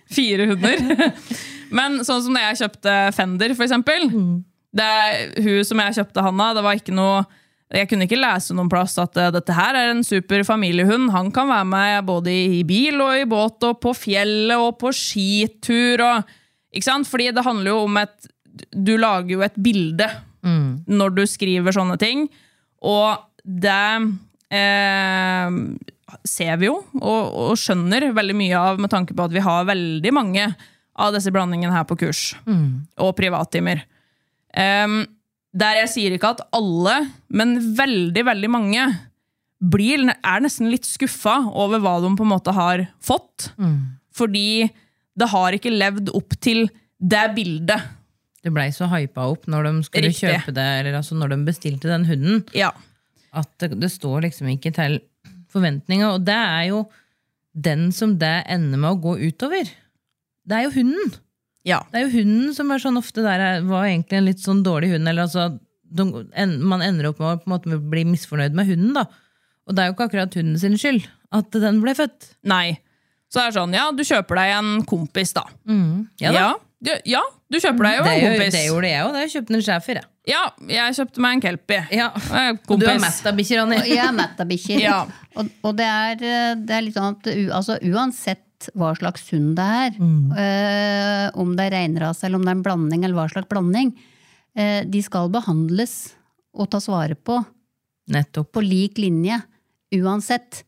[0.10, 0.80] fire hunder.
[1.76, 4.08] Men sånn som da jeg kjøpte Fender, for eksempel.
[4.74, 4.90] Det,
[5.44, 7.22] hun som jeg kjøpte Hanna, det var ikke noe
[7.74, 11.10] jeg kunne ikke lese noen plass at eh, dette her er en super familiehund.
[11.14, 14.92] Han kan være med både i bil og i båt og på fjellet og på
[14.94, 16.04] skitur.
[16.06, 16.36] Og,
[16.74, 17.10] ikke sant?
[17.10, 18.30] Fordi det handler jo om et
[18.72, 20.10] Du lager jo et bilde
[20.88, 22.28] når du skriver sånne ting.
[22.84, 23.86] Og det
[24.54, 25.56] eh,
[26.28, 29.68] ser vi jo og, og skjønner veldig mye av med tanke på at vi har
[29.70, 30.50] veldig mange
[30.94, 32.34] av disse blandingene her på kurs.
[33.02, 33.86] Og privattimer.
[34.54, 35.04] Um,
[35.54, 38.86] der jeg sier ikke at alle, men veldig, veldig mange
[39.64, 43.52] blir, er nesten litt skuffa over hva de på en måte har fått.
[44.14, 44.68] Fordi
[45.18, 47.86] det har ikke levd opp til det bildet.
[48.44, 50.28] Det blei så hypa opp når de skulle Riktig.
[50.30, 52.72] kjøpe det, eller altså når de bestilte den hunden, Ja.
[53.34, 55.00] at det, det står liksom ikke til
[55.54, 56.14] forventninga.
[56.16, 56.82] Og det er jo
[57.56, 59.70] den som det ender med å gå utover.
[60.46, 61.14] Det er jo hunden.
[61.64, 61.80] ja.
[61.92, 64.64] Det er jo hunden som er sånn ofte der er- var egentlig en litt sånn
[64.64, 65.08] dårlig hund.
[65.08, 65.60] eller altså,
[65.94, 68.94] de, en, Man ender opp med å måte bli misfornøyd med hunden.
[68.94, 69.06] da.
[69.68, 72.34] Og det er jo ikke akkurat hunden sin skyld at den ble født.
[72.44, 72.80] Nei.
[73.32, 75.46] Så det er sånn, ja, du kjøper deg en kompis, da.
[76.20, 76.40] Ja, da.
[76.40, 76.54] Ja,
[76.84, 78.56] du, ja, du kjøper deg jo en kompis.
[78.56, 79.18] det gjorde jeg òg.
[79.22, 80.00] Jeg kjøpte en schæfer.
[80.28, 80.42] Ja,
[80.72, 81.84] jeg kjøpte meg en kelpie.
[81.96, 82.10] Ja.
[82.72, 83.82] Og du er mett av bikkjer, Anni.
[83.90, 84.82] Jeg er mett av bikkjer.
[84.84, 84.98] Ja.
[85.36, 89.58] Og, og det, er, eh, det er litt sånn at altså, uansett hva slags hund
[89.58, 89.96] det er,
[90.40, 93.92] eh, om det er reinrase eller om det er en blanding, eller hva slags blanding,
[94.56, 95.98] øh, de skal behandles
[96.54, 97.42] og tas vare på
[98.14, 98.54] Nettopp.
[98.56, 99.42] på lik linje
[100.00, 100.64] uansett.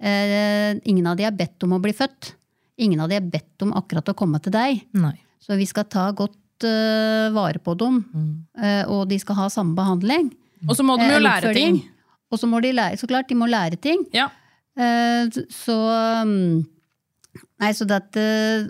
[0.00, 2.34] Uh, ingen av de er bedt om å bli født.
[2.80, 4.80] Ingen av de er bedt om akkurat å komme til deg.
[4.96, 5.18] Nei.
[5.40, 8.02] Så vi skal ta godt uh, vare på dem,
[8.60, 10.30] eh, og de skal ha samme behandling.
[10.68, 11.80] Og så må de jo Eh, lære ting.
[12.30, 14.04] Og så må de lære, så klart, de må lære ting.
[14.14, 14.28] Ja.
[15.50, 15.74] Så
[16.22, 16.62] um,
[17.60, 18.22] Nei, så dette,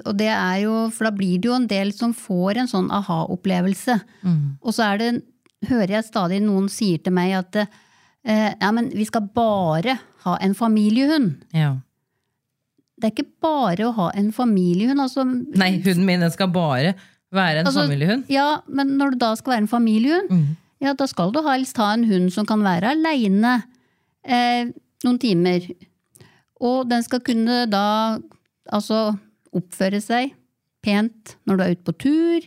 [0.05, 2.89] og det er jo, for da blir det jo en del som får en sånn
[2.91, 3.95] aha-opplevelse.
[4.65, 5.11] Og så er det,
[5.69, 10.35] hører jeg stadig noen sier til meg at eh, ja, men vi skal bare ha
[10.43, 11.45] en familiehund.
[11.55, 11.77] Ja.
[13.01, 15.01] Det er ikke bare å ha en familiehund.
[15.03, 16.95] Altså, Nei, hunden min skal bare
[17.35, 18.27] være en altså, familiehund.
[18.33, 20.43] Ja, men når du da skal være en familiehund,
[20.83, 23.61] ja, da skal du helst ha en hund som kan være aleine
[24.25, 24.69] eh,
[25.07, 25.67] noen timer.
[26.61, 27.87] Og den skal kunne da
[28.71, 29.11] altså
[29.57, 30.35] oppføre seg
[30.85, 32.47] pent når du er ute på tur.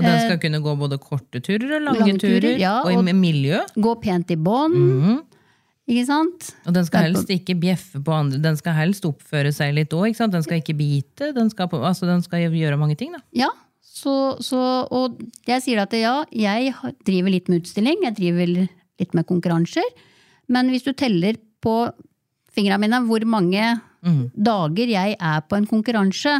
[0.00, 3.08] Og den skal kunne gå både korte turer og lange, Eh, lange turer, ja, og
[3.08, 3.60] i miljø.
[3.76, 4.76] Gå pent i bånd.
[4.76, 5.20] Mhm.
[5.90, 6.52] Ikke sant?
[6.68, 8.38] Og den skal helst ikke bjeffe på andre.
[8.42, 10.14] Den skal helst oppføre seg litt òg.
[10.14, 11.32] Den skal ikke bite.
[11.34, 13.16] Den skal, på, altså, den skal gjøre mange ting.
[13.16, 13.24] Da.
[13.34, 13.48] Ja,
[13.82, 16.70] så, så, og jeg sier at ja, jeg
[17.08, 19.88] driver litt med utstilling, jeg driver litt med konkurranser.
[20.50, 21.74] Men hvis du teller på
[22.54, 23.64] fingrene mine hvor mange
[24.32, 26.30] dager jeg er på en konkurranse,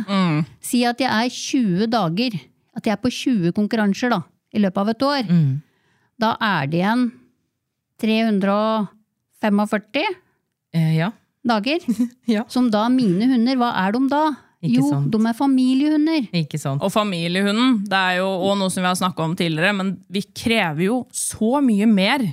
[0.64, 2.38] si at jeg er 20 dager,
[2.78, 4.22] at jeg er på 20 konkurranser da,
[4.54, 5.34] i løpet av et år,
[6.22, 7.04] da er det igjen
[9.42, 10.04] 345
[10.74, 11.10] Eh, ja.
[11.46, 11.80] dager.
[12.30, 12.44] Ja.
[12.48, 14.22] Som da mine hunder, hva er de da?
[14.62, 15.08] Ikke jo, sant.
[15.10, 16.26] de er familiehunder.
[16.36, 16.82] Ikke sant?
[16.84, 20.20] Og familiehunden, det er jo også noe som vi har snakka om tidligere, men vi
[20.36, 22.26] krever jo så mye mer.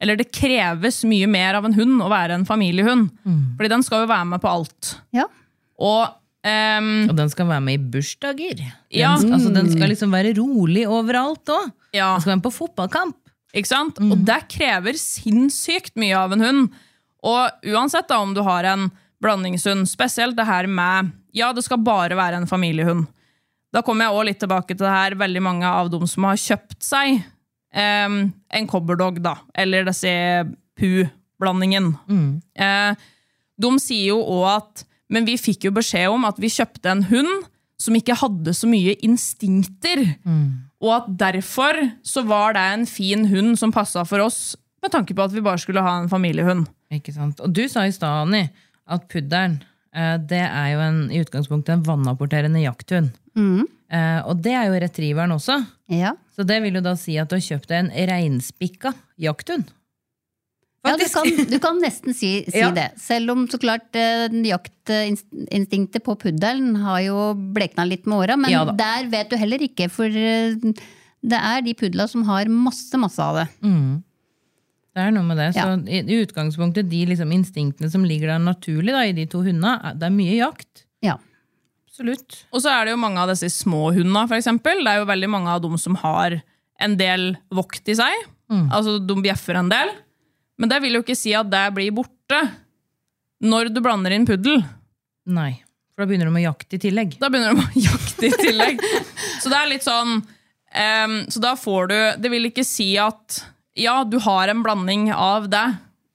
[0.00, 3.10] Eller det kreves mye mer av en hund å være en familiehund.
[3.58, 4.94] Fordi den skal jo være med på alt.
[5.16, 5.28] Ja.
[5.78, 8.58] Og Um, Og den skal være med i bursdager.
[8.58, 9.14] Den, Ja.
[9.16, 11.70] altså, den skal liksom være rolig overalt òg.
[11.96, 13.16] ja, Den skal være med på fotballkamp.
[13.54, 14.00] Ikke sant?
[14.02, 16.78] Og det krever sinnssykt mye av en hund.
[17.24, 18.88] Og uansett da om du har en
[19.24, 23.06] blandingshund, spesielt det her med Ja, det skal bare være en familiehund.
[23.74, 26.38] Da kommer jeg også litt tilbake til det her, veldig mange av dem som har
[26.38, 27.16] kjøpt seg
[27.74, 28.20] um,
[28.54, 30.12] en cobberdog, da, eller disse
[30.78, 31.92] pu-blandingen.
[32.54, 32.94] Eh,
[33.64, 37.02] de sier jo òg at Men vi fikk jo beskjed om at vi kjøpte en
[37.10, 37.44] hund
[37.78, 40.00] som ikke hadde så mye instinkter.
[40.84, 45.16] Og at derfor så var det en fin hund som passa for oss, med tanke
[45.16, 46.66] på at vi bare skulle ha en familiehund.
[46.92, 47.40] Ikke sant?
[47.40, 48.42] Og du sa i stad, Anni,
[48.84, 49.56] at pudderen
[49.96, 53.14] eh, det er jo en, i utgangspunktet en vannapporterende jakthund.
[53.34, 53.64] Mm.
[54.28, 55.56] og det er jo retrieveren også.
[55.90, 56.12] Ja.
[56.34, 59.72] Så det vil jo da si at du har kjøpt deg en reinspikka jakthund.
[60.84, 62.70] Ja, du kan, du kan nesten si, si Ja.
[62.76, 62.90] det.
[63.00, 67.20] Selv om så klart eh, jaktinstinktet på puddelen har jo
[67.56, 68.36] blekna litt med åra.
[68.36, 70.56] Men Ja der vet du heller ikke, for eh,
[71.24, 73.46] det er de pudla som har masse, masse av det.
[74.94, 75.48] Det er noe med det.
[75.56, 79.40] Så i, i utgangspunktet, de liksom instinktene som ligger der naturlig da, i de to
[79.42, 80.84] hundene, det er mye jakt.
[81.02, 81.16] Ja.
[81.88, 82.44] Absolutt.
[82.52, 84.84] Og så er det jo mange av disse små hundene, eksempel.
[84.84, 86.40] Det er jo veldig mange av dem som har
[86.82, 88.24] en del vokt i seg.
[88.52, 89.90] Altså, de bjeffer en del.
[90.58, 92.40] Men det vil jo ikke si at det blir borte
[93.44, 94.62] når du blander inn puddel.
[95.26, 95.52] Nei.
[95.94, 97.16] For da begynner du med jakt i tillegg.
[97.22, 98.80] Da begynner du med jakt i tillegg.
[99.42, 103.42] Så det er litt sånn um, Så da får du Det vil ikke si at
[103.74, 105.64] ja, du har en blanding av det,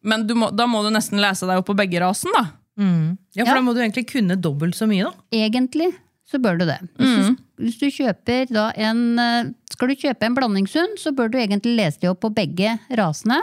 [0.08, 2.46] men du må, da må du nesten lese deg opp på begge rasen, da.
[2.80, 3.56] Ja, for Ja.
[3.58, 5.26] da må du egentlig kunne dobbelt så mye, da.
[5.36, 5.90] Egentlig
[6.30, 6.78] så bør du det.
[6.96, 11.34] Hvis, du, hvis du kjøper da en eh, Skal du kjøpe en blandingshund, så bør
[11.34, 13.42] du egentlig lese deg opp på begge rasene.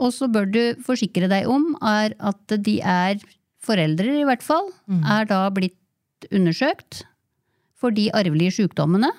[0.00, 3.20] Og så bør du forsikre deg om er at de er
[3.60, 4.70] foreldre, i hvert fall,
[5.04, 5.76] er da blitt
[6.32, 7.02] undersøkt
[7.80, 9.10] for de arvelige sykdommene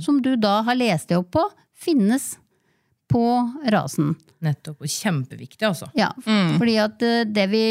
[0.00, 2.34] som du da har lest deg opp på, finnes
[3.08, 3.22] på
[3.72, 4.14] rasen.
[4.44, 4.80] Nettopp.
[4.84, 5.86] Og kjempeviktig, altså.
[5.96, 6.10] Ja,
[6.58, 7.62] fordi at eh, det vi,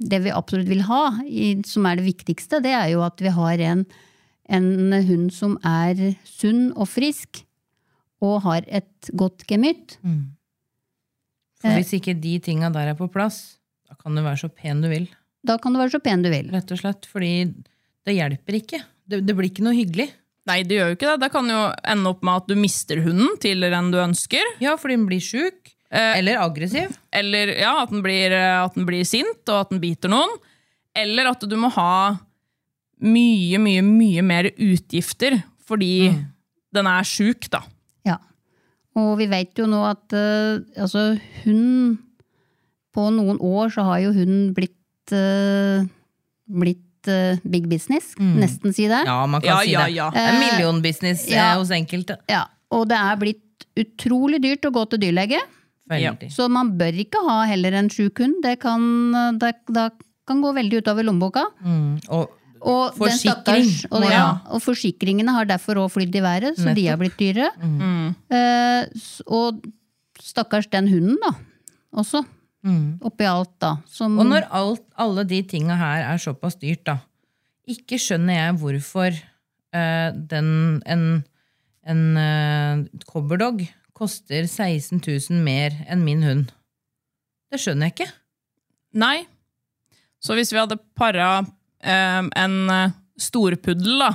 [0.00, 3.28] det vi absolutt vil ha, i, som er det viktigste, det er jo at vi
[3.36, 3.84] har en,
[4.48, 7.42] en hund som er sunn og frisk,
[8.20, 9.98] og har et godt gemytt.
[11.60, 14.80] For hvis ikke de tinga der er på plass, da kan du være så pen
[14.84, 15.08] du vil.
[15.46, 16.48] Da kan du være så pen du vil.
[16.52, 17.08] Rett og slett.
[17.10, 17.32] Fordi
[18.06, 18.80] det hjelper ikke.
[19.10, 20.08] Det, det blir ikke noe hyggelig.
[20.48, 21.18] Nei, det gjør jo ikke det.
[21.24, 21.58] Det kan jo
[21.92, 24.56] ende opp med at du mister hunden til den du ønsker.
[24.64, 25.74] Ja, fordi den blir sjuk.
[25.90, 26.94] Eller aggressiv.
[27.12, 30.32] Eller ja, at den, blir, eh, at den blir sint, og at den biter noen.
[30.96, 32.16] Eller at du må ha
[33.00, 36.10] mye, mye, mye mer utgifter fordi
[36.74, 37.62] den er sjuk, da.
[38.06, 38.16] Ja.
[39.00, 41.98] Og vi vet jo nå at uh, altså hun
[42.94, 45.86] På noen år så har jo hun blitt uh,
[46.50, 49.04] blitt eh, big business, nesten si det.
[49.06, 49.94] Ja, man kan Ja, si ja, det.
[49.94, 50.08] ja.
[50.10, 51.52] Det er millionbusiness ja.
[51.54, 52.16] hos enkelte.
[52.28, 55.38] Ja, og det er blitt utrolig dyrt å gå til dyrlege.
[55.90, 56.32] Veldig.
[56.34, 58.40] Så man bør ikke ha heller en sjuk hund.
[58.42, 58.82] Det kan,
[59.38, 59.86] det, det
[60.26, 61.46] kan gå veldig utover lommeboka.
[61.62, 62.00] Mm.
[62.18, 66.58] Og Og, den Forsikring stakkars- og, ja, og forsikringene har derfor òg flydd i været,
[66.60, 67.48] så de har blitt dyre.
[68.30, 68.84] Eh,
[69.26, 69.62] og
[70.20, 71.32] stakkars den hunden, da.
[71.96, 72.24] Også.
[73.02, 73.76] Oppi alt, da.
[73.88, 76.98] Som, Og når alt, alle de tinga her er såpass dyrt, da,
[77.70, 81.04] ikke skjønner jeg hvorfor eh, den, en,
[81.88, 83.64] en eh, cobberdog
[83.96, 86.52] koster 16 000 mer enn min hund.
[87.50, 88.12] Det skjønner jeg ikke.
[89.00, 89.16] Nei.
[90.20, 91.40] Så hvis vi hadde para
[91.84, 94.10] en eh, storpuddel, da,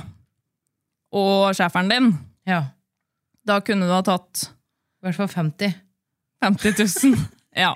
[1.16, 2.12] og schæferen din,
[2.46, 2.64] Ja.
[3.46, 4.48] da kunne du ha tatt
[5.02, 5.74] I hvert fall 50.
[6.42, 6.78] 50
[7.12, 7.26] 000.
[7.56, 7.70] Ja.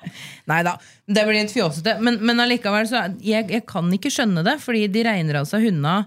[0.51, 0.75] Nei da,
[1.09, 1.95] det blir litt fjåsete.
[2.05, 6.07] Men, men allikevel, så jeg, jeg kan ikke skjønne det, fordi de reinrasa hundene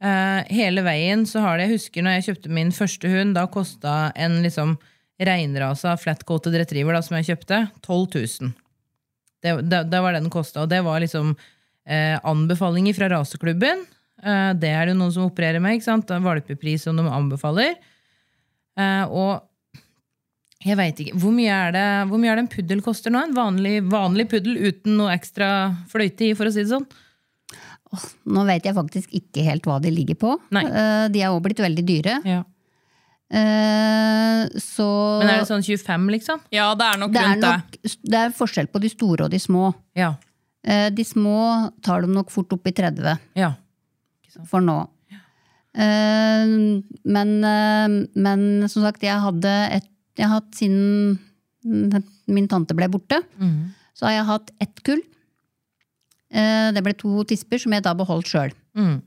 [0.00, 1.26] Uh, hele veien.
[1.28, 4.78] så har det, Jeg husker når jeg kjøpte min første hund, da kosta en liksom
[5.20, 8.54] reinrasa flatcoated retriever da, som jeg kjøpte, 12 000.
[9.44, 10.62] Det, det, det var det den kosta.
[10.64, 11.34] Og det var liksom
[11.90, 13.84] eh, anbefalinger fra raseklubben.
[14.22, 15.76] Eh, det er det jo noen som opererer med.
[15.78, 16.10] ikke sant?
[16.24, 17.74] Valpepris som de anbefaler.
[18.78, 19.42] Eh, og
[20.60, 23.22] jeg vet ikke, Hvor mye er det hvor mye er det en puddel koster nå?
[23.24, 25.48] En vanlig, vanlig puddel uten noe ekstra
[25.88, 26.84] fløyte i, for å si det sånn?
[28.30, 30.34] Nå vet jeg faktisk ikke helt hva de ligger på.
[30.54, 30.62] Nei.
[30.68, 32.18] Eh, De er også blitt veldig dyre.
[32.28, 32.42] Ja.
[33.30, 34.86] Eh, Så
[35.22, 36.40] Men er det sånn 25, liksom?
[36.54, 37.96] ja, det er nok det er, nok, det.
[38.10, 39.72] det er forskjell på de store og de små.
[39.96, 40.12] Ja.
[40.66, 43.52] Eh, De små tar de nok fort opp i 30 ja.
[44.50, 44.78] for nå.
[45.74, 46.46] Eh,
[47.04, 49.86] Men, eh, men som sagt, jeg hadde et
[50.18, 51.18] Jeg har hatt siden
[52.30, 53.68] min tante ble borte, mm.
[53.94, 55.00] så har jeg hatt ett kull.
[56.32, 58.52] Eh, Det ble to tisper som jeg da beholdt sjøl.
[58.76, 58.98] Mm.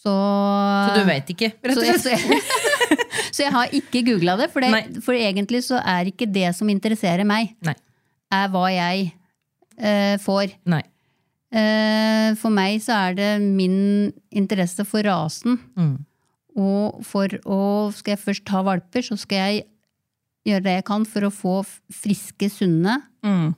[0.00, 2.20] Så, Så du vet ikke, rett så og jeg, slett?
[2.24, 6.28] så, jeg, så jeg har ikke googla det, for, det, for egentlig så er ikke
[6.32, 7.74] det som interesserer meg, Nei.
[8.32, 9.10] er hva jeg
[9.80, 10.52] eh, får.
[10.70, 10.82] Nei.
[11.50, 15.58] Eh, for meg så er det min interesse for rasen.
[15.76, 15.96] Mm.
[16.60, 17.60] Og for å
[17.94, 19.64] Skal jeg først ha valper, så skal jeg
[20.46, 21.56] gjøre det jeg kan for å få
[21.92, 23.54] friske, sunne Mm.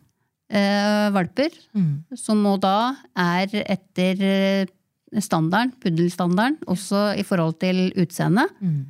[0.51, 1.51] eh, valper.
[1.77, 2.05] Mm.
[2.19, 4.67] Som nå da er etter eh,
[5.21, 8.49] standarden, puddelstandarden, også i forhold til utseende.
[8.61, 8.87] Mm.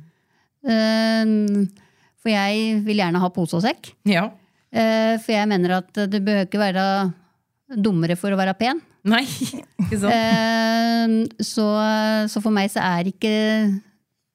[0.63, 1.67] Eh,
[2.23, 3.91] for jeg vil gjerne ha pose og sekk.
[4.07, 4.29] Ja.
[4.71, 6.85] Eh, for jeg mener at det behøver ikke være
[7.69, 8.81] dummere for å være pen.
[9.07, 9.23] Nei,
[9.83, 10.13] ikke sant?
[10.13, 11.65] Eh, så,
[12.31, 13.33] så for meg så er ikke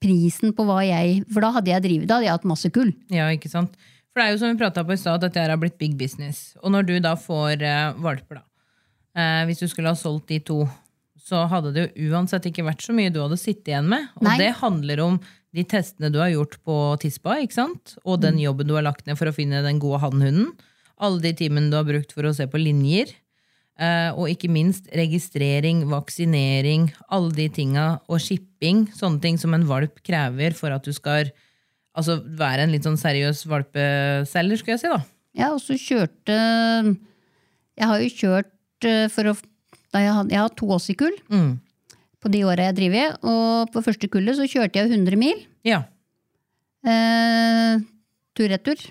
[0.03, 2.93] prisen på hva jeg For da hadde jeg drivet, da hadde jeg hatt masse kull.
[3.13, 3.75] Ja, ikke sant?
[4.13, 5.97] For det er jo som vi prata på i stad, at dette har blitt big
[5.99, 6.53] business.
[6.63, 8.45] Og når du da får eh, valper, da,
[9.19, 10.63] eh, hvis du skulle ha solgt de to,
[11.29, 14.09] så hadde det jo uansett ikke vært så mye du hadde sittet igjen med.
[14.19, 14.39] Og Nei.
[14.41, 15.21] det handler om
[15.57, 17.97] de testene du har gjort på Tispa, ikke sant?
[18.05, 20.51] og den jobben du har lagt ned for å finne den gode hannhunden.
[21.01, 23.13] Alle de timene du har brukt for å se på linjer.
[23.79, 28.89] Eh, og ikke minst registrering, vaksinering, alle de tinga, og shipping.
[28.97, 31.31] Sånne ting som en valp krever for at du skal
[31.95, 34.91] altså, være en litt sånn seriøs valpeselger, skulle jeg si.
[34.91, 34.99] da.
[35.39, 36.35] Ja, og så kjørte
[37.79, 41.61] Jeg har jo kjørt eh, for å jeg, had, jeg har to Åssikull Mm.
[42.21, 43.15] på de åra jeg driver.
[43.23, 45.39] og på første kullet så kjørte jeg 100 mil.
[45.65, 45.85] Ja.
[46.85, 47.79] Eh,
[48.35, 48.83] Tur-retur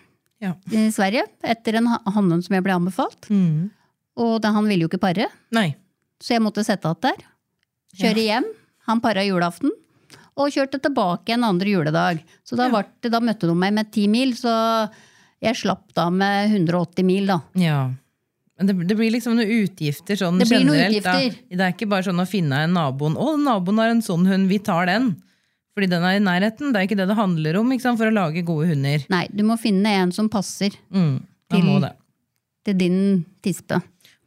[0.43, 0.53] Ja.
[0.69, 3.25] i Sverige etter en ha- hannhund som jeg ble anbefalt.
[3.33, 3.69] Mm.
[4.21, 5.71] Og da, han ville jo ikke pare, Nei.
[6.21, 7.19] så jeg måtte sette att der.
[7.97, 8.45] Kjøre hjem.
[8.87, 9.71] Han para julaften.
[10.37, 12.19] Og kjørte tilbake en andre juledag.
[12.45, 12.83] Så da, ja.
[13.01, 14.51] det, da møtte de meg med ti mil, så
[15.41, 17.39] jeg slapp da med 180 mil, da.
[17.57, 17.79] Ja.
[18.57, 20.95] Men det, det blir liksom noen utgifter sånn Det generelt.
[20.97, 21.35] utgifter.
[21.49, 23.17] Det er ikke bare sånn å finne en naboen.
[23.17, 25.15] 'Å, naboen har en sånn hund, vi tar den'.
[25.77, 26.71] Fordi den er i nærheten.
[26.73, 27.99] Det er ikke det det handler om ikke sant?
[28.01, 29.03] for å lage gode hunder.
[29.13, 31.19] Nei, du må finne en som passer Mm.
[31.53, 31.91] Til- det.
[32.65, 33.77] til din tispe.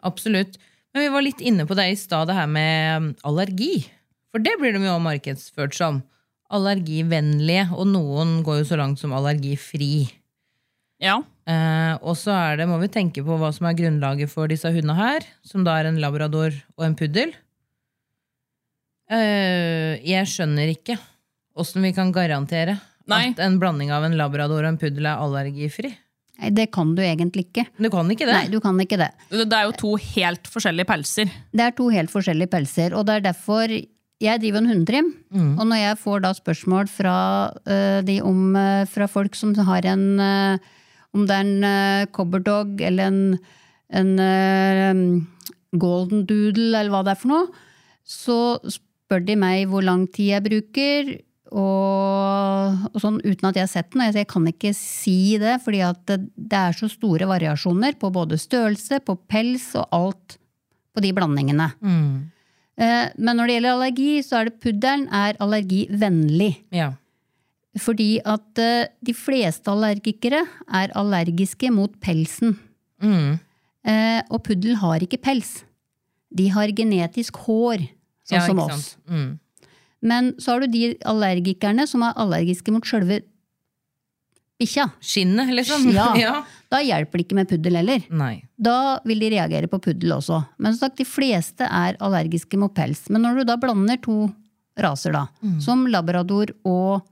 [0.07, 0.55] Absolutt.
[0.95, 3.85] Men vi var litt inne på det i stad, det her med um, allergi.
[4.31, 6.03] For det blir de jo markedsført som.
[6.51, 10.09] Allergivennlige, og noen går jo så langt som allergifri.
[11.03, 11.19] Ja.
[11.47, 14.71] Eh, og så er det, må vi tenke på hva som er grunnlaget for disse
[14.71, 17.35] hundene her, som da er en labrador og en puddel.
[19.11, 20.99] Eh, jeg skjønner ikke
[21.59, 22.79] åssen vi kan garantere
[23.11, 23.31] Nei.
[23.33, 25.93] at en blanding av en labrador og en puddel er allergifri.
[26.41, 27.67] Nei, det kan du egentlig ikke.
[27.77, 28.37] Du kan ikke det.
[28.37, 29.11] Nei, du kan ikke det.
[29.33, 31.33] Det er jo to helt forskjellige pelser.
[31.53, 33.75] Det er to helt forskjellige pelser, og det er derfor
[34.21, 35.09] jeg driver en hundetrim.
[35.57, 37.17] Og når jeg får da spørsmål fra,
[37.69, 40.71] uh, de om, uh, fra folk som har en uh,
[41.11, 43.39] Om det er en uh, cobberdog eller en,
[43.91, 45.25] en
[45.75, 47.48] golden doodle eller hva det er for noe,
[48.07, 51.11] så spør de meg hvor lang tid jeg bruker.
[51.51, 54.03] Og, og sånn uten at jeg har sett den.
[54.03, 57.96] og Jeg, jeg kan ikke si det, fordi at det, det er så store variasjoner
[58.01, 60.37] på både størrelse, på pels og alt
[60.94, 61.71] på de blandingene.
[61.83, 62.31] Mm.
[62.81, 66.53] Eh, Men når det gjelder allergi, så er det puddelen er allergivennlig.
[66.75, 66.92] Ja.
[67.79, 72.57] Fordi at eh, de fleste allergikere er allergiske mot pelsen.
[73.03, 73.38] Mm.
[73.87, 75.61] Eh, Og puddel har ikke pels.
[76.31, 77.87] De har genetisk hår,
[78.27, 78.92] sånn ja, som oss.
[79.11, 79.38] Mm.
[80.03, 83.21] Men så har du de allergikerne som er allergiske mot sjølve
[84.61, 84.90] bikkja.
[85.01, 85.88] Skinnet, liksom.
[86.21, 88.05] Ja, Da hjelper det ikke med puddel heller.
[88.13, 88.35] Nei.
[88.61, 90.42] Da vil de reagere på puddel også.
[90.61, 93.07] Men som sagt, de fleste er allergiske mot pels.
[93.11, 94.29] Men når du da blander to
[94.81, 95.27] raser, da,
[95.61, 97.03] som labrador og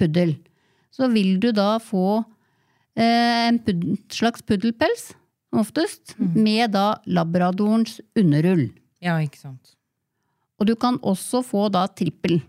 [0.00, 0.34] puddel,
[0.92, 2.18] så vil du da få
[2.98, 5.12] eh, en pud slags puddelpels,
[5.54, 8.66] oftest, med da labradorens underull.
[9.00, 9.76] Ja, ikke sant.
[10.60, 12.44] Og du kan også få da trippelpels,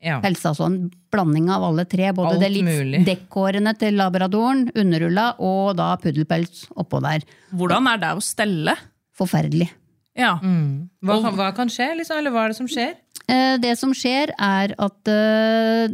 [0.00, 0.20] Ja.
[0.22, 2.12] altså en blanding av alle tre.
[2.14, 3.04] Både Alt det litt mulig.
[3.04, 7.20] dekkhårene til labradoren, underrulla, og da puddelpels oppå der.
[7.52, 8.76] Hvordan er det å stelle?
[9.18, 9.68] Forferdelig.
[10.16, 10.38] Ja.
[10.42, 10.88] Mm.
[11.02, 12.18] Hva, kan, hva kan skje, liksom?
[12.18, 12.94] Eller hva er det som skjer?
[13.28, 15.88] Eh, Det som skjer, er at eh,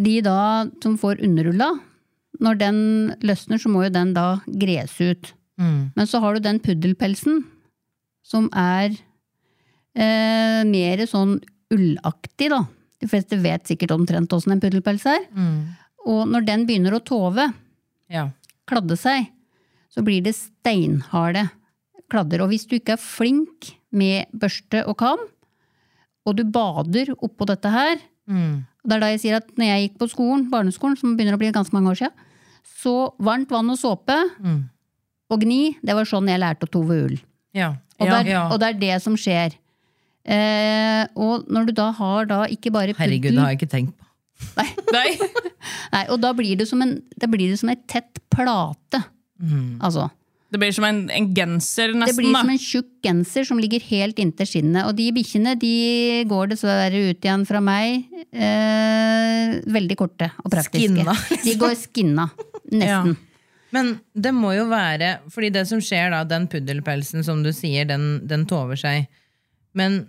[0.00, 1.72] de da som får underrulla,
[2.40, 2.78] når den
[3.20, 5.32] løsner, så må jo den da gres ut.
[5.60, 5.90] Mm.
[5.96, 7.42] Men så har du den puddelpelsen,
[8.24, 8.94] som er
[9.94, 11.38] eh, mer sånn
[11.72, 12.64] ullaktig, da.
[13.00, 15.24] De fleste vet sikkert omtrent åssen en puddelpels er.
[15.34, 15.68] Mm.
[16.10, 17.52] Og når den begynner å tove,
[18.10, 18.30] Ja.
[18.66, 19.28] kladde seg,
[19.90, 21.50] så blir det steinharde
[22.10, 22.42] kladder.
[22.42, 25.18] Og hvis du ikke er flink med børste og kam,
[26.26, 27.96] og du bader oppå dette her,
[28.28, 28.64] Mm.
[28.84, 31.34] og det er da jeg sier at når jeg gikk på skolen, barneskolen, som begynner
[31.34, 32.12] å bli ganske mange år siden,
[32.62, 34.68] så varmt vann og såpe Mm.
[35.30, 37.18] og gni, det var sånn jeg lærte å tove ull.
[37.54, 37.76] Ja.
[37.98, 38.22] Og, ja.
[38.22, 38.48] det, er, ja.
[38.52, 39.54] og det er det som skjer.
[40.24, 43.74] Eh, og når du da har da ikke bare puddel Herregud, det har jeg ikke
[43.76, 44.06] tenkt på.
[44.94, 45.06] Nei.
[45.94, 49.02] Nei, og da blir det som en, da blir det som en tett plate.
[49.40, 49.78] Mm.
[49.84, 50.08] Altså.
[50.50, 52.42] Det blir som en, en genser, Det blir da.
[52.42, 54.82] som en tjukk genser som ligger helt inntil skinnet.
[54.88, 55.74] Og de bikkjene de
[56.30, 60.90] går dessverre ut igjen fra meg eh, veldig korte og praktiske.
[60.90, 61.14] Skinna,
[61.46, 62.26] De går skinna,
[62.72, 63.14] nesten.
[63.70, 67.86] Men det må jo være Fordi det som skjer da, den puddelpelsen som du sier,
[67.86, 69.06] den, den tover seg.
[69.74, 70.00] Men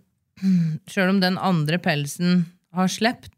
[0.91, 3.29] sjøl om den andre pelsen har slept,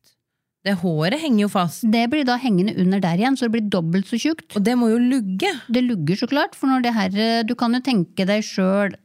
[0.64, 1.82] det håret henger jo fast.
[1.92, 4.46] Det blir da hengende under der igjen, så det blir dobbelt så tjukt.
[4.56, 5.50] Og det må jo lugge.
[5.68, 8.96] Det lugger så klart, for når det her eh, Du kan jo tenke deg sjøl,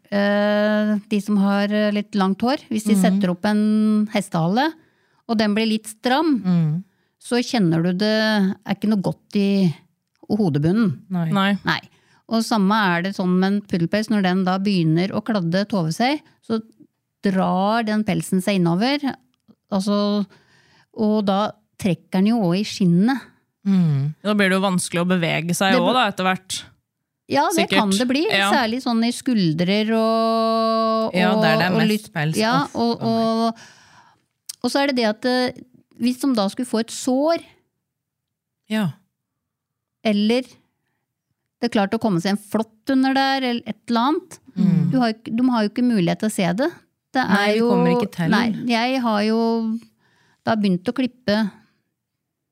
[1.11, 4.69] de som har eh, litt langt hår, hvis de setter opp en hestehale,
[5.29, 6.71] og den blir litt stram, Mm.
[7.19, 9.49] så kjenner du det er ikke noe godt i
[10.31, 10.95] hodebunnen.
[11.11, 11.27] Nei.
[11.35, 11.51] Nei.
[11.67, 11.81] Nei.
[12.29, 14.11] Og samme er det sånn med en puddelpels.
[14.13, 16.61] Når den da begynner å kladde, tove seg, så
[17.31, 19.03] drar den pelsen seg innover.
[19.73, 20.25] Altså,
[20.99, 23.21] og da trekker den jo òg i skinnet.
[23.69, 24.15] Mm.
[24.25, 26.63] Da blir det jo vanskelig å bevege seg òg, da, etter hvert.
[27.29, 27.79] Ja, det Sikkert.
[27.83, 28.23] kan det bli.
[28.33, 28.47] Ja.
[28.55, 32.39] Særlig sånn i skuldrer og, og Ja, der det er mest litt- pels.
[32.41, 33.59] Ja, og, og,
[34.65, 35.61] og så er det det at eh,
[36.01, 37.45] hvis de da skulle få et sår,
[38.73, 38.87] Ja.
[40.05, 40.43] eller
[41.59, 44.91] det er klart å komme seg en flått under der, eller et eller annet Mm.
[44.91, 46.67] du har, De har jo ikke mulighet til å se det.
[47.17, 48.35] Det er Nei, vi jo, kommer ikke til.
[48.35, 49.41] Nei, jeg har jo
[50.47, 51.41] da begynt å klippe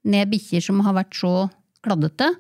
[0.06, 1.32] ned bikkjer som har vært så
[1.84, 2.32] kladdete.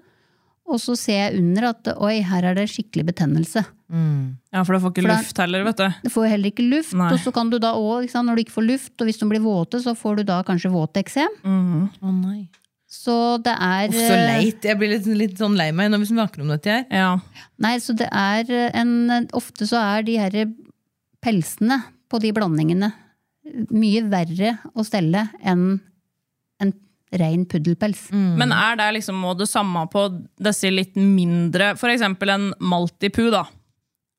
[0.66, 3.62] Og så ser jeg under at oi, her er det skikkelig betennelse.
[3.86, 4.34] Mm.
[4.50, 5.98] Ja, For du får ikke For luft heller, vet du.
[6.02, 7.12] Det får heller ikke luft, Nei.
[7.14, 9.20] og så kan du da også, ikke sant, når du ikke får luft, og hvis
[9.22, 11.38] de blir våte, så får du da kanskje våteksem.
[11.46, 11.84] Mm.
[12.02, 12.40] Å nei.
[12.96, 13.14] Så
[13.44, 14.66] det er Uff, så eh, leit.
[14.66, 16.84] Jeg blir litt, litt sånn lei meg når vi snakker om dette her.
[16.90, 17.12] Ja.
[17.62, 20.36] Nei, så det er en Ofte så er de her
[21.22, 21.80] pelsene
[22.10, 22.92] på de blandingene
[23.70, 25.80] mye verre å stelle enn
[26.60, 26.72] en
[27.12, 28.08] rein puddelpels.
[28.10, 28.36] Mm.
[28.40, 30.08] Men er det liksom må det samme på
[30.42, 33.44] disse litt mindre For eksempel en Maltipu, da.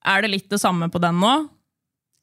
[0.07, 1.33] Er det litt det samme på den nå?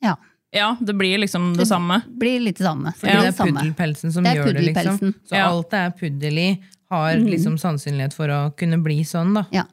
[0.04, 0.16] Ja.
[0.54, 2.00] Ja, det blir liksom det samme.
[2.06, 2.92] Blir litt det samme.
[2.96, 5.14] For Det det er puddelpelsen som Det er gjør det, liksom.
[5.26, 5.48] Så Ja.
[5.50, 7.26] alt det er puddel i, har Mhm.
[7.30, 9.46] liksom sannsynlighet for å kunne bli sånn, da.
[9.50, 9.64] Ja.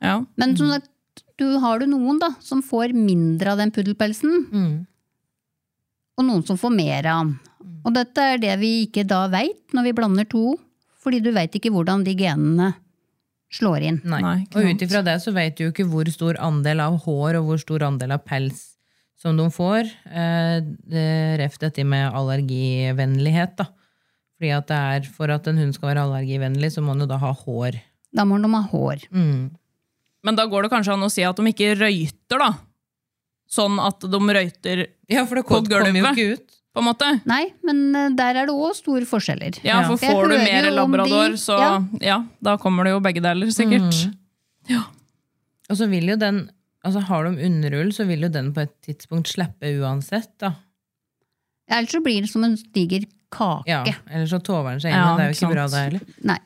[0.00, 0.24] Ja.
[0.36, 0.88] Men som sagt,
[1.36, 4.86] du har du noen da, som får mindre av den puddelpelsen, Mm.
[6.18, 7.36] Og noen som får mer av den.
[7.86, 10.56] Og dette er det vi ikke da veit når vi blander to,
[10.98, 12.72] fordi du veit ikke hvordan de genene
[13.54, 14.00] slår inn.
[14.04, 14.20] Nei.
[14.20, 17.38] Nei, og ut ifra det så vet du jo ikke hvor stor andel av hår
[17.38, 18.74] og hvor stor andel av pels
[19.18, 19.88] som de får.
[20.10, 20.58] Eh,
[20.90, 23.66] det- Ref dette med allergivennlighet, da.
[24.38, 27.06] Fordi at det er, For at en hund skal være allergivennlig, så må den jo
[27.06, 27.80] da ha hår.
[28.14, 29.08] Da må de ha hår.
[29.10, 29.50] Mm.
[30.22, 32.52] Men da går det kanskje an å si at de ikke røyter, da.
[33.48, 36.18] Sånn at de røyter, Ja, for det På jo gulvet.
[36.18, 36.54] ut.
[36.76, 37.06] på en måte.
[37.26, 39.56] Nei, men eh, der er det òg store forskjeller.
[39.64, 39.86] Ja, Ja.
[39.88, 41.72] for Jeg får du mer labrador, de- så ja.
[42.00, 43.88] ja, da kommer det jo begge deler, sikkert.
[44.68, 44.84] Mm.
[45.70, 46.50] Og så vil jo den
[46.86, 50.52] altså Har de underull, så vil jo den på et tidspunkt slippe uansett, da.
[51.68, 53.66] Ellers så blir det som en diger kake.
[53.66, 55.54] Ja, Eller så tover den seg inn, Ja, men det er jo ikke sant.
[55.54, 56.00] bra, det heller.
[56.24, 56.38] Nei.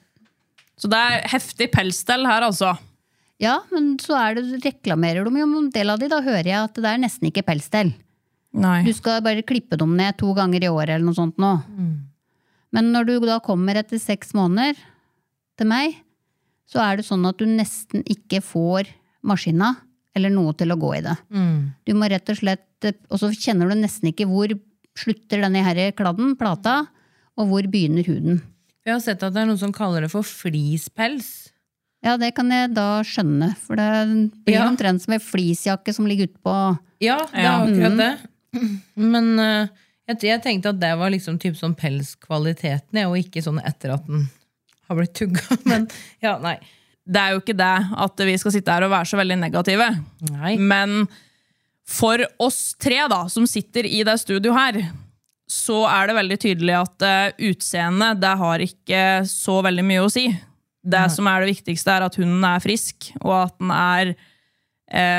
[0.81, 2.73] Så det er heftig pelsstell her, altså.
[3.43, 6.47] Ja, men så er det, reklamerer de jo om en del av de, da hører
[6.47, 7.91] jeg at det er nesten ikke pelsstell.
[8.53, 8.83] Nei.
[8.87, 11.55] Du skal bare klippe dem ned to ganger i året eller noe sånt nå.
[11.73, 11.93] Mm.
[12.73, 14.79] Men når du da kommer etter seks måneder
[15.59, 15.97] til meg,
[16.69, 18.89] så er det sånn at du nesten ikke får
[19.29, 19.75] maskina
[20.17, 21.17] eller noe til å gå i det.
[21.89, 24.51] Du må rett og slett Og så kjenner du nesten ikke hvor
[24.99, 26.89] slutter denne her kladden, plata,
[27.39, 28.41] og hvor begynner huden.
[28.83, 31.52] Vi har sett at det er noen som kaller det for flispels.
[32.03, 33.89] Ja, det kan jeg da skjønne, for det
[34.45, 34.67] blir Ja.
[34.67, 36.55] omtrent som ei fleecejakke som ligger utpå
[37.03, 38.13] Ja, det er akkurat det.
[38.99, 39.69] Men uh,
[40.11, 44.07] jeg, jeg tenkte at det var liksom typ sånn pelskvaliteten, og ikke sånn etter at
[44.11, 44.27] den
[44.89, 45.45] har blitt tugga.
[45.71, 45.87] Men
[46.23, 46.59] ja, nei.
[47.03, 47.73] Det er jo ikke det
[48.07, 49.89] at vi skal sitte her og være så veldig negative.
[50.31, 50.57] Nei.
[50.59, 51.07] Men
[51.89, 54.83] for oss tre da, som sitter i det studioet her,
[55.51, 60.13] så er det veldig tydelig at uh, utseendet det har ikke så veldig mye å
[60.13, 60.29] si.
[60.83, 64.13] Det som er det viktigste, er at hunden er frisk, og at den er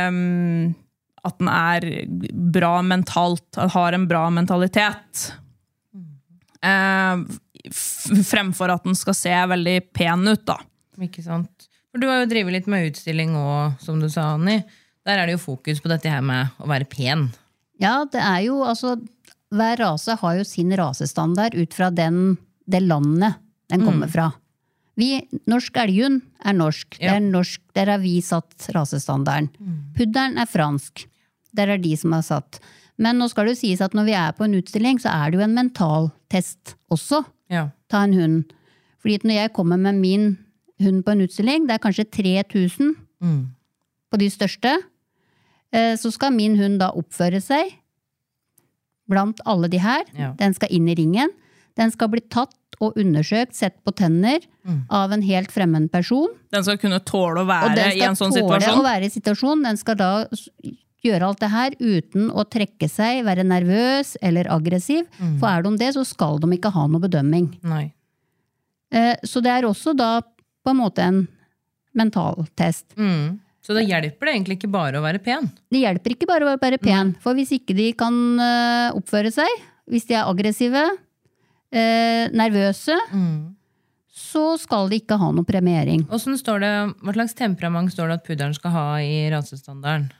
[0.09, 0.74] um,
[1.24, 1.86] At den er
[2.51, 5.30] bra mentalt, har en bra mentalitet.
[6.64, 10.57] F- fremfor at den skal se veldig pen ut, da.
[11.03, 11.70] Ikke sant?
[11.93, 14.59] For du har jo drevet litt med utstilling òg, som du sa, Anni.
[15.07, 17.30] Der er det jo fokus på dette her med å være pen.
[17.82, 18.97] Ja, det er jo altså
[19.53, 23.36] Hver rase har jo sin rasestandard ut fra den, det landet
[23.70, 24.32] den kommer fra.
[25.00, 25.10] Vi,
[25.50, 27.00] Norsk elghund er norsk.
[27.02, 27.16] Ja.
[27.16, 27.62] er norsk.
[27.74, 29.50] Der har vi satt rasestandarden.
[29.98, 31.08] Puddelen er fransk.
[31.54, 32.60] Der er de som har satt.
[33.02, 35.32] Men nå skal det jo sies at når vi er på en utstilling, så er
[35.32, 37.24] det jo en mentaltest også.
[37.50, 37.70] Ja.
[37.89, 38.54] Ta en hund.
[39.02, 40.38] Fordi når jeg kommer med min
[40.84, 42.94] hund på en utstilling, det er kanskje 3000
[44.12, 44.76] på de største,
[45.74, 47.80] eh, så skal min hund da oppføre seg
[49.10, 50.04] blant alle de her.
[50.18, 50.34] Ja.
[50.39, 51.30] Den skal inn i ringen.
[51.80, 52.53] Den skal bli tatt
[52.84, 54.43] og undersøkt, sett på tenner,
[54.91, 56.32] av en helt fremmed person.
[56.51, 58.49] Den skal kunne tåle å være i en sånn situasjon?
[58.59, 59.63] Den skal tåle å være i situasjon.
[59.63, 60.09] Den skal da
[61.03, 65.05] gjøre alt det her uten å trekke seg, være nervøs eller aggressiv.
[65.39, 67.49] For er de det, så skal de ikke ha noe bedømming.
[67.67, 67.86] Nei.
[68.93, 71.24] Eh, Så det er også da på en måte en
[71.95, 72.95] mentaltest.
[72.97, 73.39] Mm.
[73.63, 75.47] Så det hjelper det egentlig ikke bare å være pen.
[75.71, 79.47] Det hjelper ikke bare å være pen, for hvis ikke de kan eh, oppføre seg,
[79.91, 80.82] hvis de er aggressive,
[81.74, 82.95] eh, nervøse,
[84.13, 86.03] så skal de ikke ha noe premiering.
[86.09, 90.11] Står det, hva slags temperament står det at pudderen skal ha i rasestandarden?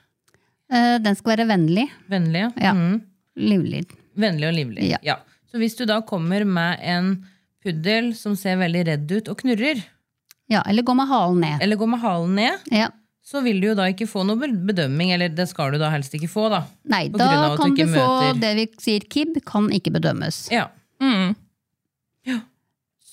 [0.72, 2.72] Eh, den skal være vennlig, Vennlig, Ja.
[2.74, 3.02] Mm.
[3.36, 3.84] livlig.
[4.16, 4.98] Vennlig og livlig.
[5.02, 5.16] Ja.
[5.50, 7.26] Så hvis du da kommer med en
[7.62, 9.82] puddel som ser veldig redd ut og knurrer,
[10.48, 11.62] Ja, eller går med halen ned.
[11.62, 12.88] eller går med halen ned, Ja.
[13.24, 16.12] så vil du jo da ikke få noe bedømming, eller det skal du da helst
[16.14, 16.64] ikke få, da.
[16.84, 20.50] Nei, da kan du du få møter- det vi sier KIB, kan ikke bedømmes.
[20.50, 20.66] Ja.
[21.00, 21.34] Mm.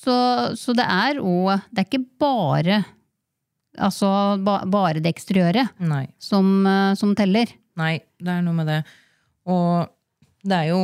[0.01, 0.13] Så,
[0.57, 2.79] så det er òg Det er ikke bare
[3.79, 4.07] Altså
[4.43, 5.67] ba, bare det eksteriøre
[6.19, 7.47] som, eh, som teller.
[7.79, 8.79] Nei, det er noe med det.
[9.47, 9.87] Og
[10.43, 10.81] det er jo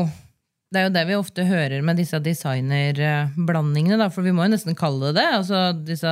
[0.71, 4.51] det er jo det vi ofte hører med disse designerblandingene, da, for vi må jo
[4.51, 5.27] nesten kalle det det.
[5.39, 6.11] Altså disse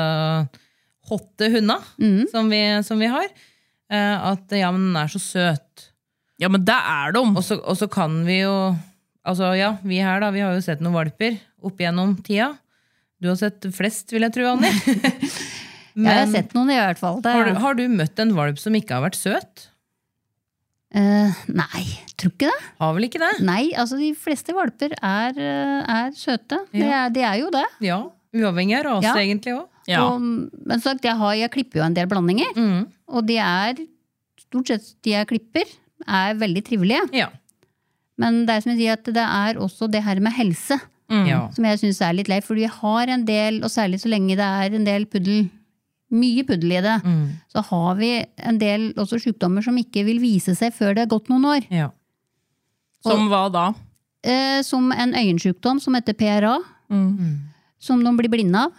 [1.09, 2.23] hotte hundene Mm.
[2.31, 3.27] som, vi, som vi har.
[3.91, 5.89] Eh, At ja, men den er så søt.
[6.41, 7.23] Ja, men det er de!
[7.35, 8.75] Og så, og så kan vi jo
[9.25, 12.51] Altså ja, vi her da, vi har jo sett noen valper opp gjennom tida.
[13.21, 14.69] Du har sett flest, vil jeg tro, Anni.
[15.95, 17.21] jeg har sett noen i hvert fall.
[17.23, 19.69] Har, du, har du møtt en valp som ikke har vært søt?
[20.95, 21.81] Uh, nei,
[22.15, 22.59] tror ikke det.
[22.79, 23.31] Har vel ikke det?
[23.43, 26.61] Nei, altså de fleste valper er, eh, er søte.
[26.71, 27.65] De, er, de er jo det.
[27.83, 27.97] Ja.
[28.35, 29.15] Uavhengig av rase, Ja.
[29.19, 29.65] egentlig òg.
[29.91, 30.05] Ja.
[30.07, 32.85] Og, men sagt, jeg, har, jeg klipper jo en del blandinger, Mm.
[33.11, 33.81] og de er
[34.45, 35.67] stort sett de jeg klipper,
[36.07, 37.03] er veldig trivelige.
[37.15, 37.27] Ja.
[38.19, 40.79] Men det er som jeg sier at det er også det her med helse
[41.11, 41.25] Mm.
[41.29, 41.39] ja.
[41.53, 44.35] som jeg syns er litt lei, For vi har en del, og særlig så lenge
[44.39, 45.49] det er en del puddel,
[46.11, 47.27] mye puddel i det, Mm.
[47.53, 51.11] så har vi en del også sykdommer som ikke vil vise seg før det er
[51.13, 51.67] gått noen år.
[51.69, 51.91] ja.
[53.05, 53.73] Som hva da?
[54.23, 56.57] Eh, som en øyensykdom som heter PRA,
[57.77, 58.71] som de blir blinde av.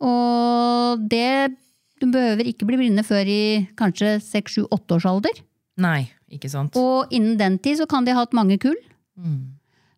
[0.00, 1.52] Og det
[2.00, 5.32] Du behøver ikke bli blinde før i kanskje seks, sju, åtte års alder.
[5.80, 6.76] Nei, ikke sant.
[6.76, 8.76] Og innen den tid så kan de ha hatt mange kull.
[9.16, 9.55] Mm.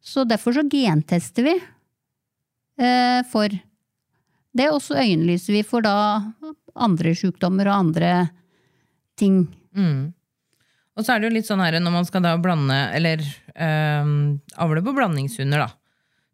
[0.09, 1.55] Så derfor så gentester vi
[2.81, 3.53] eh, for
[4.57, 4.69] det.
[4.73, 5.97] Og så øyenlyser vi for da
[6.79, 8.13] andre sykdommer og andre
[9.19, 9.43] ting.
[9.77, 10.15] Mm.
[10.99, 13.23] Og så er det jo litt sånn her når man skal da blande, eller
[13.55, 14.09] eh,
[14.59, 15.71] avle på blandingshunder, da,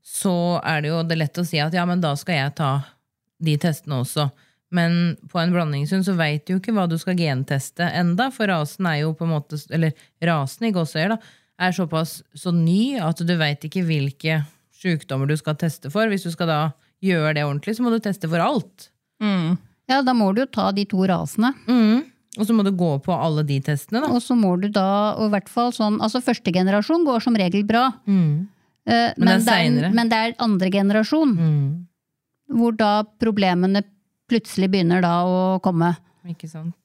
[0.05, 2.73] så er det jo det lett å si at ja, men da skal jeg ta
[3.45, 4.31] de testene også.
[4.75, 8.49] Men på en blandingshund så veit du jo ikke hva du skal genteste enda, for
[8.51, 9.93] rasen er jo på en måte, eller
[10.25, 14.41] rasen i gåseøyer, da, er såpass så ny at du veit ikke hvilke
[14.75, 16.09] sykdommer du skal teste for.
[16.11, 16.59] Hvis du skal da
[17.05, 18.89] gjøre det ordentlig, så må du teste for alt.
[19.23, 19.55] Mm.
[19.91, 21.53] Ja, da må du jo ta de to rasene.
[21.69, 22.03] Mm.
[22.35, 24.09] Og så må du gå på alle de testene, da.
[24.11, 27.37] Og så må du da, og i hvert fall sånn Altså første generasjon går som
[27.39, 27.93] regel bra.
[28.11, 28.49] Mm.
[28.91, 31.87] Eh, Men det er men det er andre generasjon Mm.
[32.51, 33.85] hvor da problemene
[34.29, 35.95] plutselig begynner da å komme.
[36.27, 36.84] Ikke sant.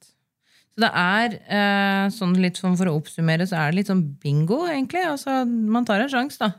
[0.76, 4.62] Så det er, eh, sånn litt for å oppsummere, så er det litt sånn bingo,
[4.70, 5.02] egentlig.
[5.04, 6.52] Altså, man tar en sjanse, da.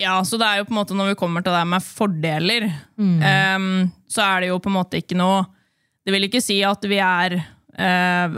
[0.00, 2.68] Ja, så det er jo på en måte når vi kommer til det med fordeler,
[2.98, 5.44] em, så er det jo på en måte ikke noe
[6.06, 7.34] Det vil ikke si at vi er
[7.76, 8.36] eh,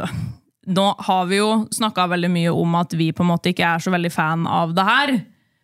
[0.66, 3.78] Nå har vi jo snakka veldig mye om at vi på en måte ikke er
[3.84, 5.12] så veldig fan av det her.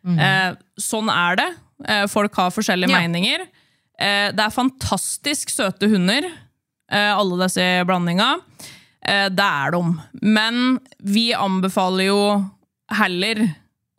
[0.06, 1.48] Eh, sånn er det.
[1.88, 3.00] Eh, folk har forskjellige Ja.
[3.00, 3.40] meninger.
[3.98, 6.24] Eh, det er fantastisk søte hunder,
[6.90, 8.36] eh, alle disse blandinga.
[9.06, 9.82] Eh, det er de.
[10.22, 12.22] Men vi anbefaler jo
[12.96, 13.42] heller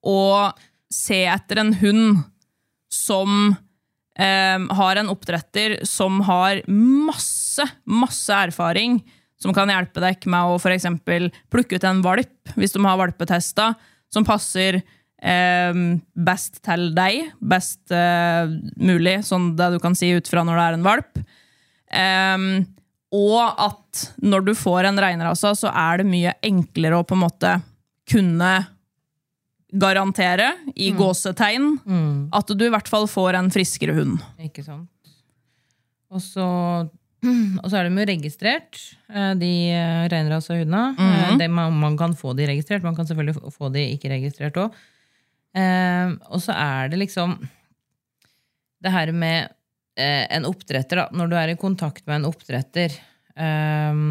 [0.07, 0.51] å
[0.93, 2.19] se etter en hund
[2.93, 3.55] som
[4.19, 9.01] eh, har en oppdretter som har masse, masse erfaring,
[9.37, 13.73] som kan hjelpe deg med å eksempel plukke ut en valp, hvis de har valpetesta,
[14.13, 15.81] som passer eh,
[16.15, 18.47] best til deg, best eh,
[18.79, 21.21] mulig, sånn det du kan si ut fra når det er en valp.
[21.87, 22.49] Ehm,
[23.15, 27.23] og at når du får en regnrase, så er det mye enklere å på en
[27.23, 27.53] måte
[28.11, 28.55] kunne
[29.77, 31.65] garantere, i gåsetegn,
[32.33, 34.21] at du i hvert fall får en friskere hund.
[34.39, 34.87] Ikke sant.
[36.07, 36.45] Og så,
[37.61, 38.79] og så er de jo registrert,
[39.11, 40.95] eh, de eh, reinrasa hundene.
[40.95, 41.37] Mm.
[41.41, 44.77] det man, man kan få de registrert, man kan selvfølgelig få- de ikke registrert òg.
[45.57, 47.35] Eh, og så er det liksom
[48.83, 49.51] det her med
[50.05, 51.05] en oppdretter, da.
[51.17, 52.93] Når du er i kontakt med en oppdretter
[53.37, 54.01] eh,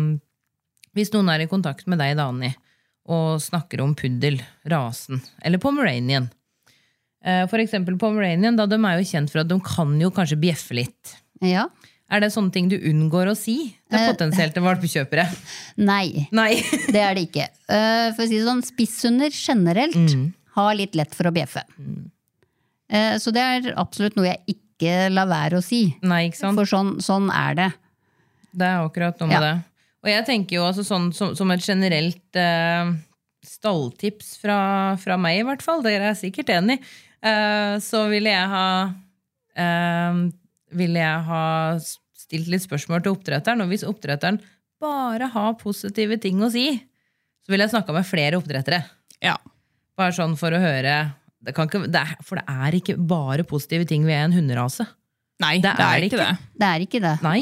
[0.97, 2.53] Hvis noen er i kontakt med deg, Dani,
[3.07, 6.27] og snakker om puddel, rasen, eller pomeranian
[7.25, 10.41] eh, For eksempel pomeranian, da de er jo kjent for at de kan jo kanskje
[10.43, 11.15] bjeffe litt.
[11.45, 11.69] Ja.
[12.11, 13.57] Er det sånne ting du unngår å si
[13.91, 15.25] til potensielt valpekjøpere?
[15.91, 16.53] Nei, Nei.
[16.95, 17.49] det er det ikke.
[17.67, 20.15] Eh, For å si det sånn, spisshunder generelt
[20.57, 21.63] har litt lett for å bjeffe.
[22.89, 25.97] Eh, Så det er absolutt noe jeg ikke lar være å si.
[26.03, 26.59] Nei, ikke sant?
[26.59, 27.69] For sånn, sånn er det.
[28.57, 29.41] Det er akkurat noe med Ja.
[29.41, 29.55] det.
[30.05, 32.93] Og jeg tenker jo altså sånn som, som et generelt eh,
[33.43, 34.59] stalltips fra,
[35.01, 36.79] fra meg, i hvert fall, dere er sikkert enig,
[37.23, 38.67] eh, så ville jeg ha
[39.57, 40.21] eh,
[40.77, 41.43] Ville jeg ha
[41.81, 44.41] stilt litt spørsmål til oppdretteren, og hvis oppdretteren
[44.83, 46.67] bare har positive ting å si,
[47.47, 48.83] så ville jeg snakka med flere oppdrettere.
[49.23, 49.37] Ja.
[49.97, 50.97] Bare sånn for å høre
[51.47, 54.87] det kan ikke, det er, For det er ikke bare positive ting ved en hunderase.
[55.43, 56.29] Nei, Det det, er er ikke det.
[56.61, 57.15] Det er ikke det.
[57.23, 57.41] Nei.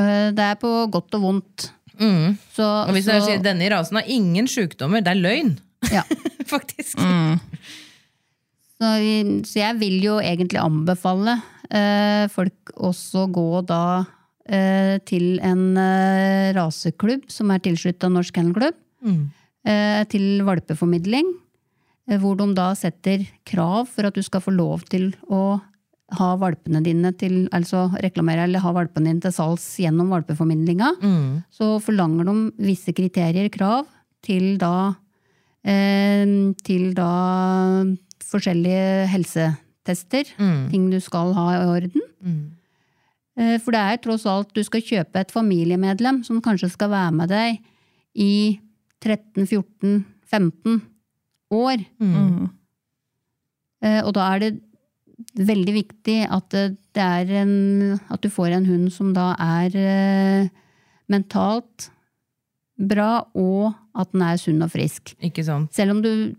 [0.00, 1.70] Eh, Det er på godt og vondt.
[2.00, 2.36] Mm.
[2.56, 5.54] Så, Og hvis så, jeg sier denne rasen har ingen sykdommer, det er løgn.
[5.92, 6.02] ja.
[6.50, 6.98] Faktisk.
[8.80, 8.88] så,
[9.46, 11.36] så jeg vil jo egentlig anbefale
[11.70, 13.82] eh, folk også gå da
[14.48, 18.74] eh, til en eh, raseklubb som er tilslutta Norsk Kennelklubb,
[19.68, 21.28] eh, til valpeformidling,
[22.18, 25.60] hvor de da setter krav for at du skal få lov til å
[26.18, 30.88] ha valpene dine til, altså reklamere eller ha valpene dine til salgs gjennom valpeformidlinga.
[31.54, 32.34] Så forlanger de
[32.66, 33.86] visse kriterier, krav,
[34.26, 34.96] til da
[35.62, 36.26] eh,
[36.66, 37.10] til da
[38.30, 40.24] forskjellige helsetester.
[40.72, 42.02] Ting du skal ha i orden.
[43.38, 47.12] Eh, For det er tross alt du skal kjøpe et familiemedlem som kanskje skal være
[47.14, 47.60] med deg
[48.18, 48.58] i
[49.00, 50.80] 13-14-15
[51.50, 51.84] år.
[53.82, 54.50] Eh, Og da er det
[55.36, 59.76] veldig viktig at det det er en At du får en hund som da er
[59.78, 60.48] eh,
[61.10, 61.90] mentalt
[62.80, 65.12] bra, og at den er sunn og frisk.
[65.20, 65.68] Ikke sant?
[65.76, 66.32] Selv om du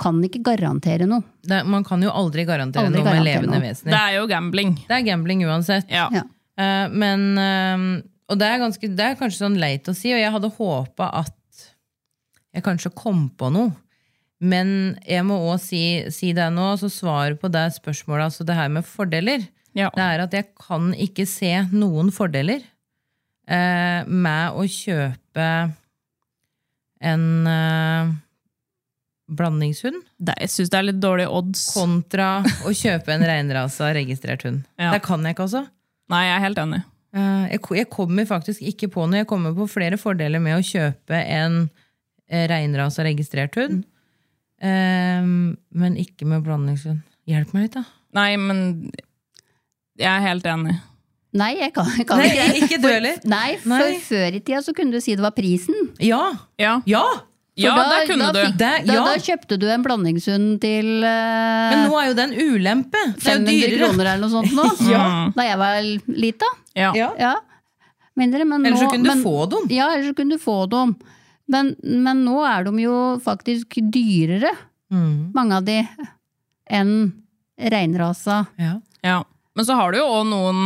[0.00, 1.22] kan ikke garantere noe.
[1.40, 3.92] Det, man kan jo aldri garantere Aldri noe med garantere levende noe.
[3.94, 4.74] Det er jo gambling.
[4.88, 5.88] Det er gambling uansett.
[5.92, 6.08] Ja.
[6.12, 6.24] Ja.
[6.60, 10.20] Uh, men uh, Og det er, ganske, det er kanskje sånn leit å si, og
[10.20, 11.64] jeg hadde håpa at
[12.54, 13.72] jeg kanskje kom på noe.
[14.40, 14.70] Men
[15.04, 15.80] jeg må òg si,
[16.14, 19.44] si det nå, så svaret på det spørsmålet, altså det her med fordeler,
[19.76, 19.90] Ja.
[19.94, 22.62] det er at jeg kan ikke se noen fordeler
[23.46, 25.48] eh, med å kjøpe
[27.00, 28.10] en eh,
[29.30, 31.62] blandingshund Det, jeg syns det er litt dårlige odds.
[31.76, 32.30] kontra
[32.66, 34.64] å kjøpe en reinrasa registrert hund.
[34.80, 34.90] Ja.
[34.96, 35.62] Det kan jeg ikke, altså.
[36.10, 36.80] Nei, jeg er helt enig.
[37.14, 39.20] Eh, Jeg, jeg kommer faktisk ikke på noe.
[39.22, 41.62] Jeg kommer på flere fordeler med å kjøpe en
[42.28, 43.84] eh, reinrasa registrert hund,
[44.60, 45.22] Eh,
[45.82, 47.00] men ikke med blandingshund.
[47.30, 47.84] Hjelp meg litt, da.
[48.16, 48.62] Nei, men
[50.00, 50.76] jeg er helt enig.
[51.36, 52.46] Nei, jeg kan, jeg kan Nei, ikke.
[52.64, 53.18] ikke du heller.
[53.30, 53.98] Nei, for Nei.
[54.02, 55.90] før i tida så kunne du si det var prisen.
[56.02, 56.22] Ja!
[56.58, 57.04] Ja, Ja!
[57.60, 58.40] Ja da, det kunne da du.
[58.46, 59.02] Fikk, da, ja.
[59.04, 63.02] da kjøpte du en blandingshund til uh, Men nå er jo det en ulempe.
[63.18, 63.80] Det er jo 500 dyrere.
[63.82, 64.66] kroner eller noe sånt nå.
[64.94, 65.02] Ja.
[65.36, 65.88] Da jeg var
[66.24, 66.50] lita.
[66.78, 66.92] Ja.
[66.96, 67.10] Ja.
[67.20, 67.34] Ja.
[68.16, 69.66] Mindre, men Ellers så kunne du men, få dem.
[69.74, 70.94] Ja, ellers så kunne du få dem.
[71.50, 74.52] Men, men nå er de jo faktisk dyrere,
[74.90, 75.30] Mm.
[75.34, 75.76] mange av de,
[76.66, 77.12] enn
[77.70, 78.40] reinrasa.
[78.58, 78.80] Ja.
[79.06, 79.20] Ja.
[79.54, 80.64] Men så har du jo òg noen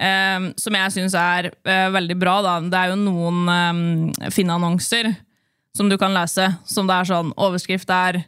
[0.00, 2.38] eh, som jeg syns er eh, veldig bra.
[2.46, 2.54] Da.
[2.72, 5.10] Det er jo noen eh, Finn-annonser
[5.76, 8.22] som du kan lese, som det er sånn Overskrift er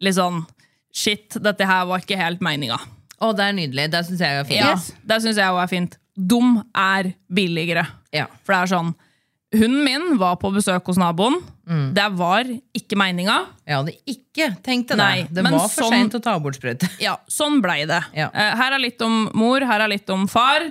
[0.00, 0.46] litt sånn
[0.96, 2.80] Shit, dette her var ikke helt meninga.
[3.22, 3.84] Å, det er nydelig.
[3.92, 4.58] Det syns jeg er fint.
[4.64, 4.72] Ja,
[5.12, 5.92] det syns jeg òg er fint.
[6.16, 7.84] Dum er billigere.
[8.16, 8.24] Ja.
[8.42, 8.90] For det er sånn
[9.52, 11.40] Hunden min var på besøk hos naboen.
[11.66, 11.88] Mm.
[11.94, 12.46] Det var
[12.76, 13.38] ikke meninga.
[13.66, 14.98] Jeg hadde ikke tenkt det.
[15.00, 16.86] Nei, det var for sånn- seint å ta bort sprøyte.
[17.02, 17.98] Ja, sånn blei det.
[18.14, 18.28] Ja.
[18.30, 20.68] Eh, her er litt om mor, her er litt om far.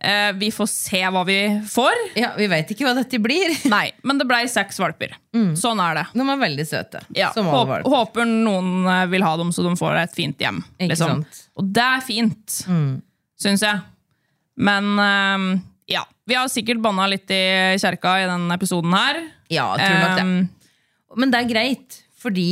[0.00, 1.36] Eh, vi får se hva vi
[1.68, 1.92] får.
[2.20, 3.52] Ja, Vi veit ikke hva dette blir.
[3.76, 5.12] Nei, men det blei seks valper.
[5.56, 6.06] Sånn er det.
[6.16, 7.00] De er veldig søte.
[7.16, 7.88] Ja, som håp, valper.
[7.92, 10.62] håper noen eh, vil ha dem, så de får et fint hjem.
[10.80, 11.24] Liksom.
[11.60, 12.60] Og det er fint,
[13.40, 13.80] syns jeg.
[14.56, 15.64] Men eh, ja,
[16.26, 17.40] vi har sikkert banna litt i
[17.78, 19.20] kjerka i denne episoden her.
[19.52, 20.26] Ja, jeg tror nok det.
[20.26, 22.48] Eh, Men det er greit, fordi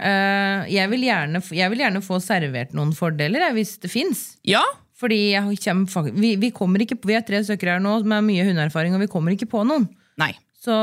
[0.00, 4.24] eh, jeg, vil gjerne, jeg vil gjerne få servert noen fordeler, hvis det fins.
[4.48, 4.64] ja,
[4.98, 8.48] Fordi jeg kommer, vi, vi, kommer ikke, vi er tre søkere her nå med mye
[8.48, 9.86] hundeerfaring, og vi kommer ikke på noen.
[10.18, 10.32] nei.
[10.58, 10.74] Så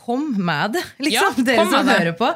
[0.00, 2.30] kom med det, liksom, Ja, dere som hører på.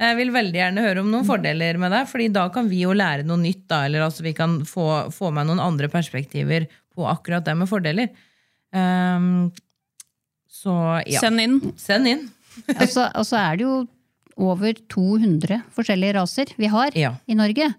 [0.00, 2.94] Jeg vil veldig gjerne høre om noen fordeler med det, Fordi da kan vi jo
[2.96, 3.66] lære noe nytt.
[3.68, 7.68] da, Eller altså vi kan få, få med noen andre perspektiver på akkurat det med
[7.68, 8.08] fordeler.
[8.72, 9.50] Ehm,
[10.50, 11.60] så ja, Send inn.
[11.76, 12.28] send inn.
[12.76, 13.86] Og så og så er det jo
[14.40, 17.14] over 200 forskjellige raser vi har Ja.
[17.28, 17.74] i Norge.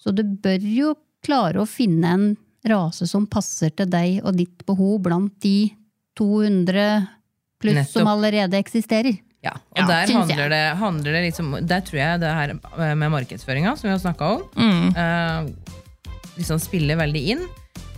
[0.00, 2.36] Så du bør jo klare å finne en
[2.66, 5.70] rase som passer til deg og ditt behov blant de
[6.16, 7.08] 200
[7.60, 7.92] pluss Nettopp.
[7.92, 9.18] som allerede eksisterer.
[9.42, 13.10] Ja, og Ja, der handler det, handler det liksom Der tror jeg det her med
[13.10, 14.96] markedsføringa, som vi har snakka om, Mm.
[14.96, 15.52] eh,
[16.36, 17.46] liksom spiller veldig inn.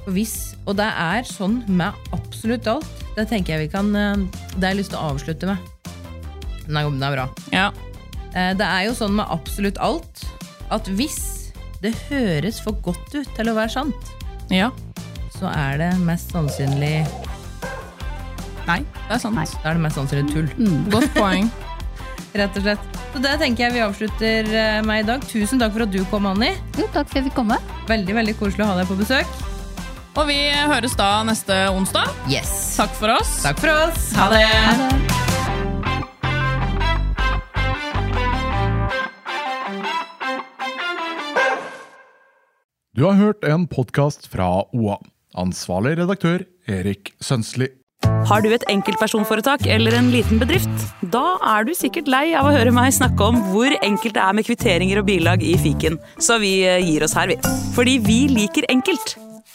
[0.03, 0.35] Og, hvis,
[0.67, 2.89] og det er sånn med absolutt alt.
[3.17, 4.25] Det tenker jeg vi kan eh,
[4.57, 5.71] Det har jeg lyst til å avslutte med.
[6.67, 7.27] Den er, den er bra.
[7.55, 7.69] Ja.
[8.35, 10.25] Eh, Det er jo sånn med absolutt alt
[10.73, 11.21] at hvis
[11.83, 14.13] det høres for godt ut til å være sant,
[14.55, 14.71] ja.
[15.35, 17.03] så er det mest sannsynlig
[18.63, 18.79] Nei,
[19.09, 19.35] det er sant.
[19.35, 19.45] Nei.
[19.59, 20.51] Da er det mest sannsynlig tull.
[20.93, 21.49] Godt poeng.
[22.39, 22.85] Rett og slett.
[23.13, 25.25] Så det tenker jeg vi avslutter eh, med i dag.
[25.29, 26.53] Tusen takk for at du kom, Anni.
[26.79, 27.59] Jo, takk for at jeg fikk komme.
[27.91, 29.43] Veldig veldig koselig å ha deg på besøk.
[30.13, 32.11] Og vi høres da neste onsdag.
[32.29, 32.77] Yes.
[32.77, 33.39] Takk for oss.
[33.47, 34.13] Takk for oss.
[34.19, 34.45] Ha det.
[34.45, 35.13] Ha det.
[42.93, 44.47] Du har hørt en podkast fra
[44.77, 44.99] OA.
[45.33, 47.71] Ansvarlig redaktør Erik Sønsli.
[48.29, 50.85] Har du et enkeltpersonforetak eller en liten bedrift?
[51.01, 54.37] Da er du sikkert lei av å høre meg snakke om hvor enkelt det er
[54.37, 57.41] med kvitteringer og bilag i fiken, så vi eh, gir oss her, vi.
[57.73, 59.17] Fordi vi liker enkelt.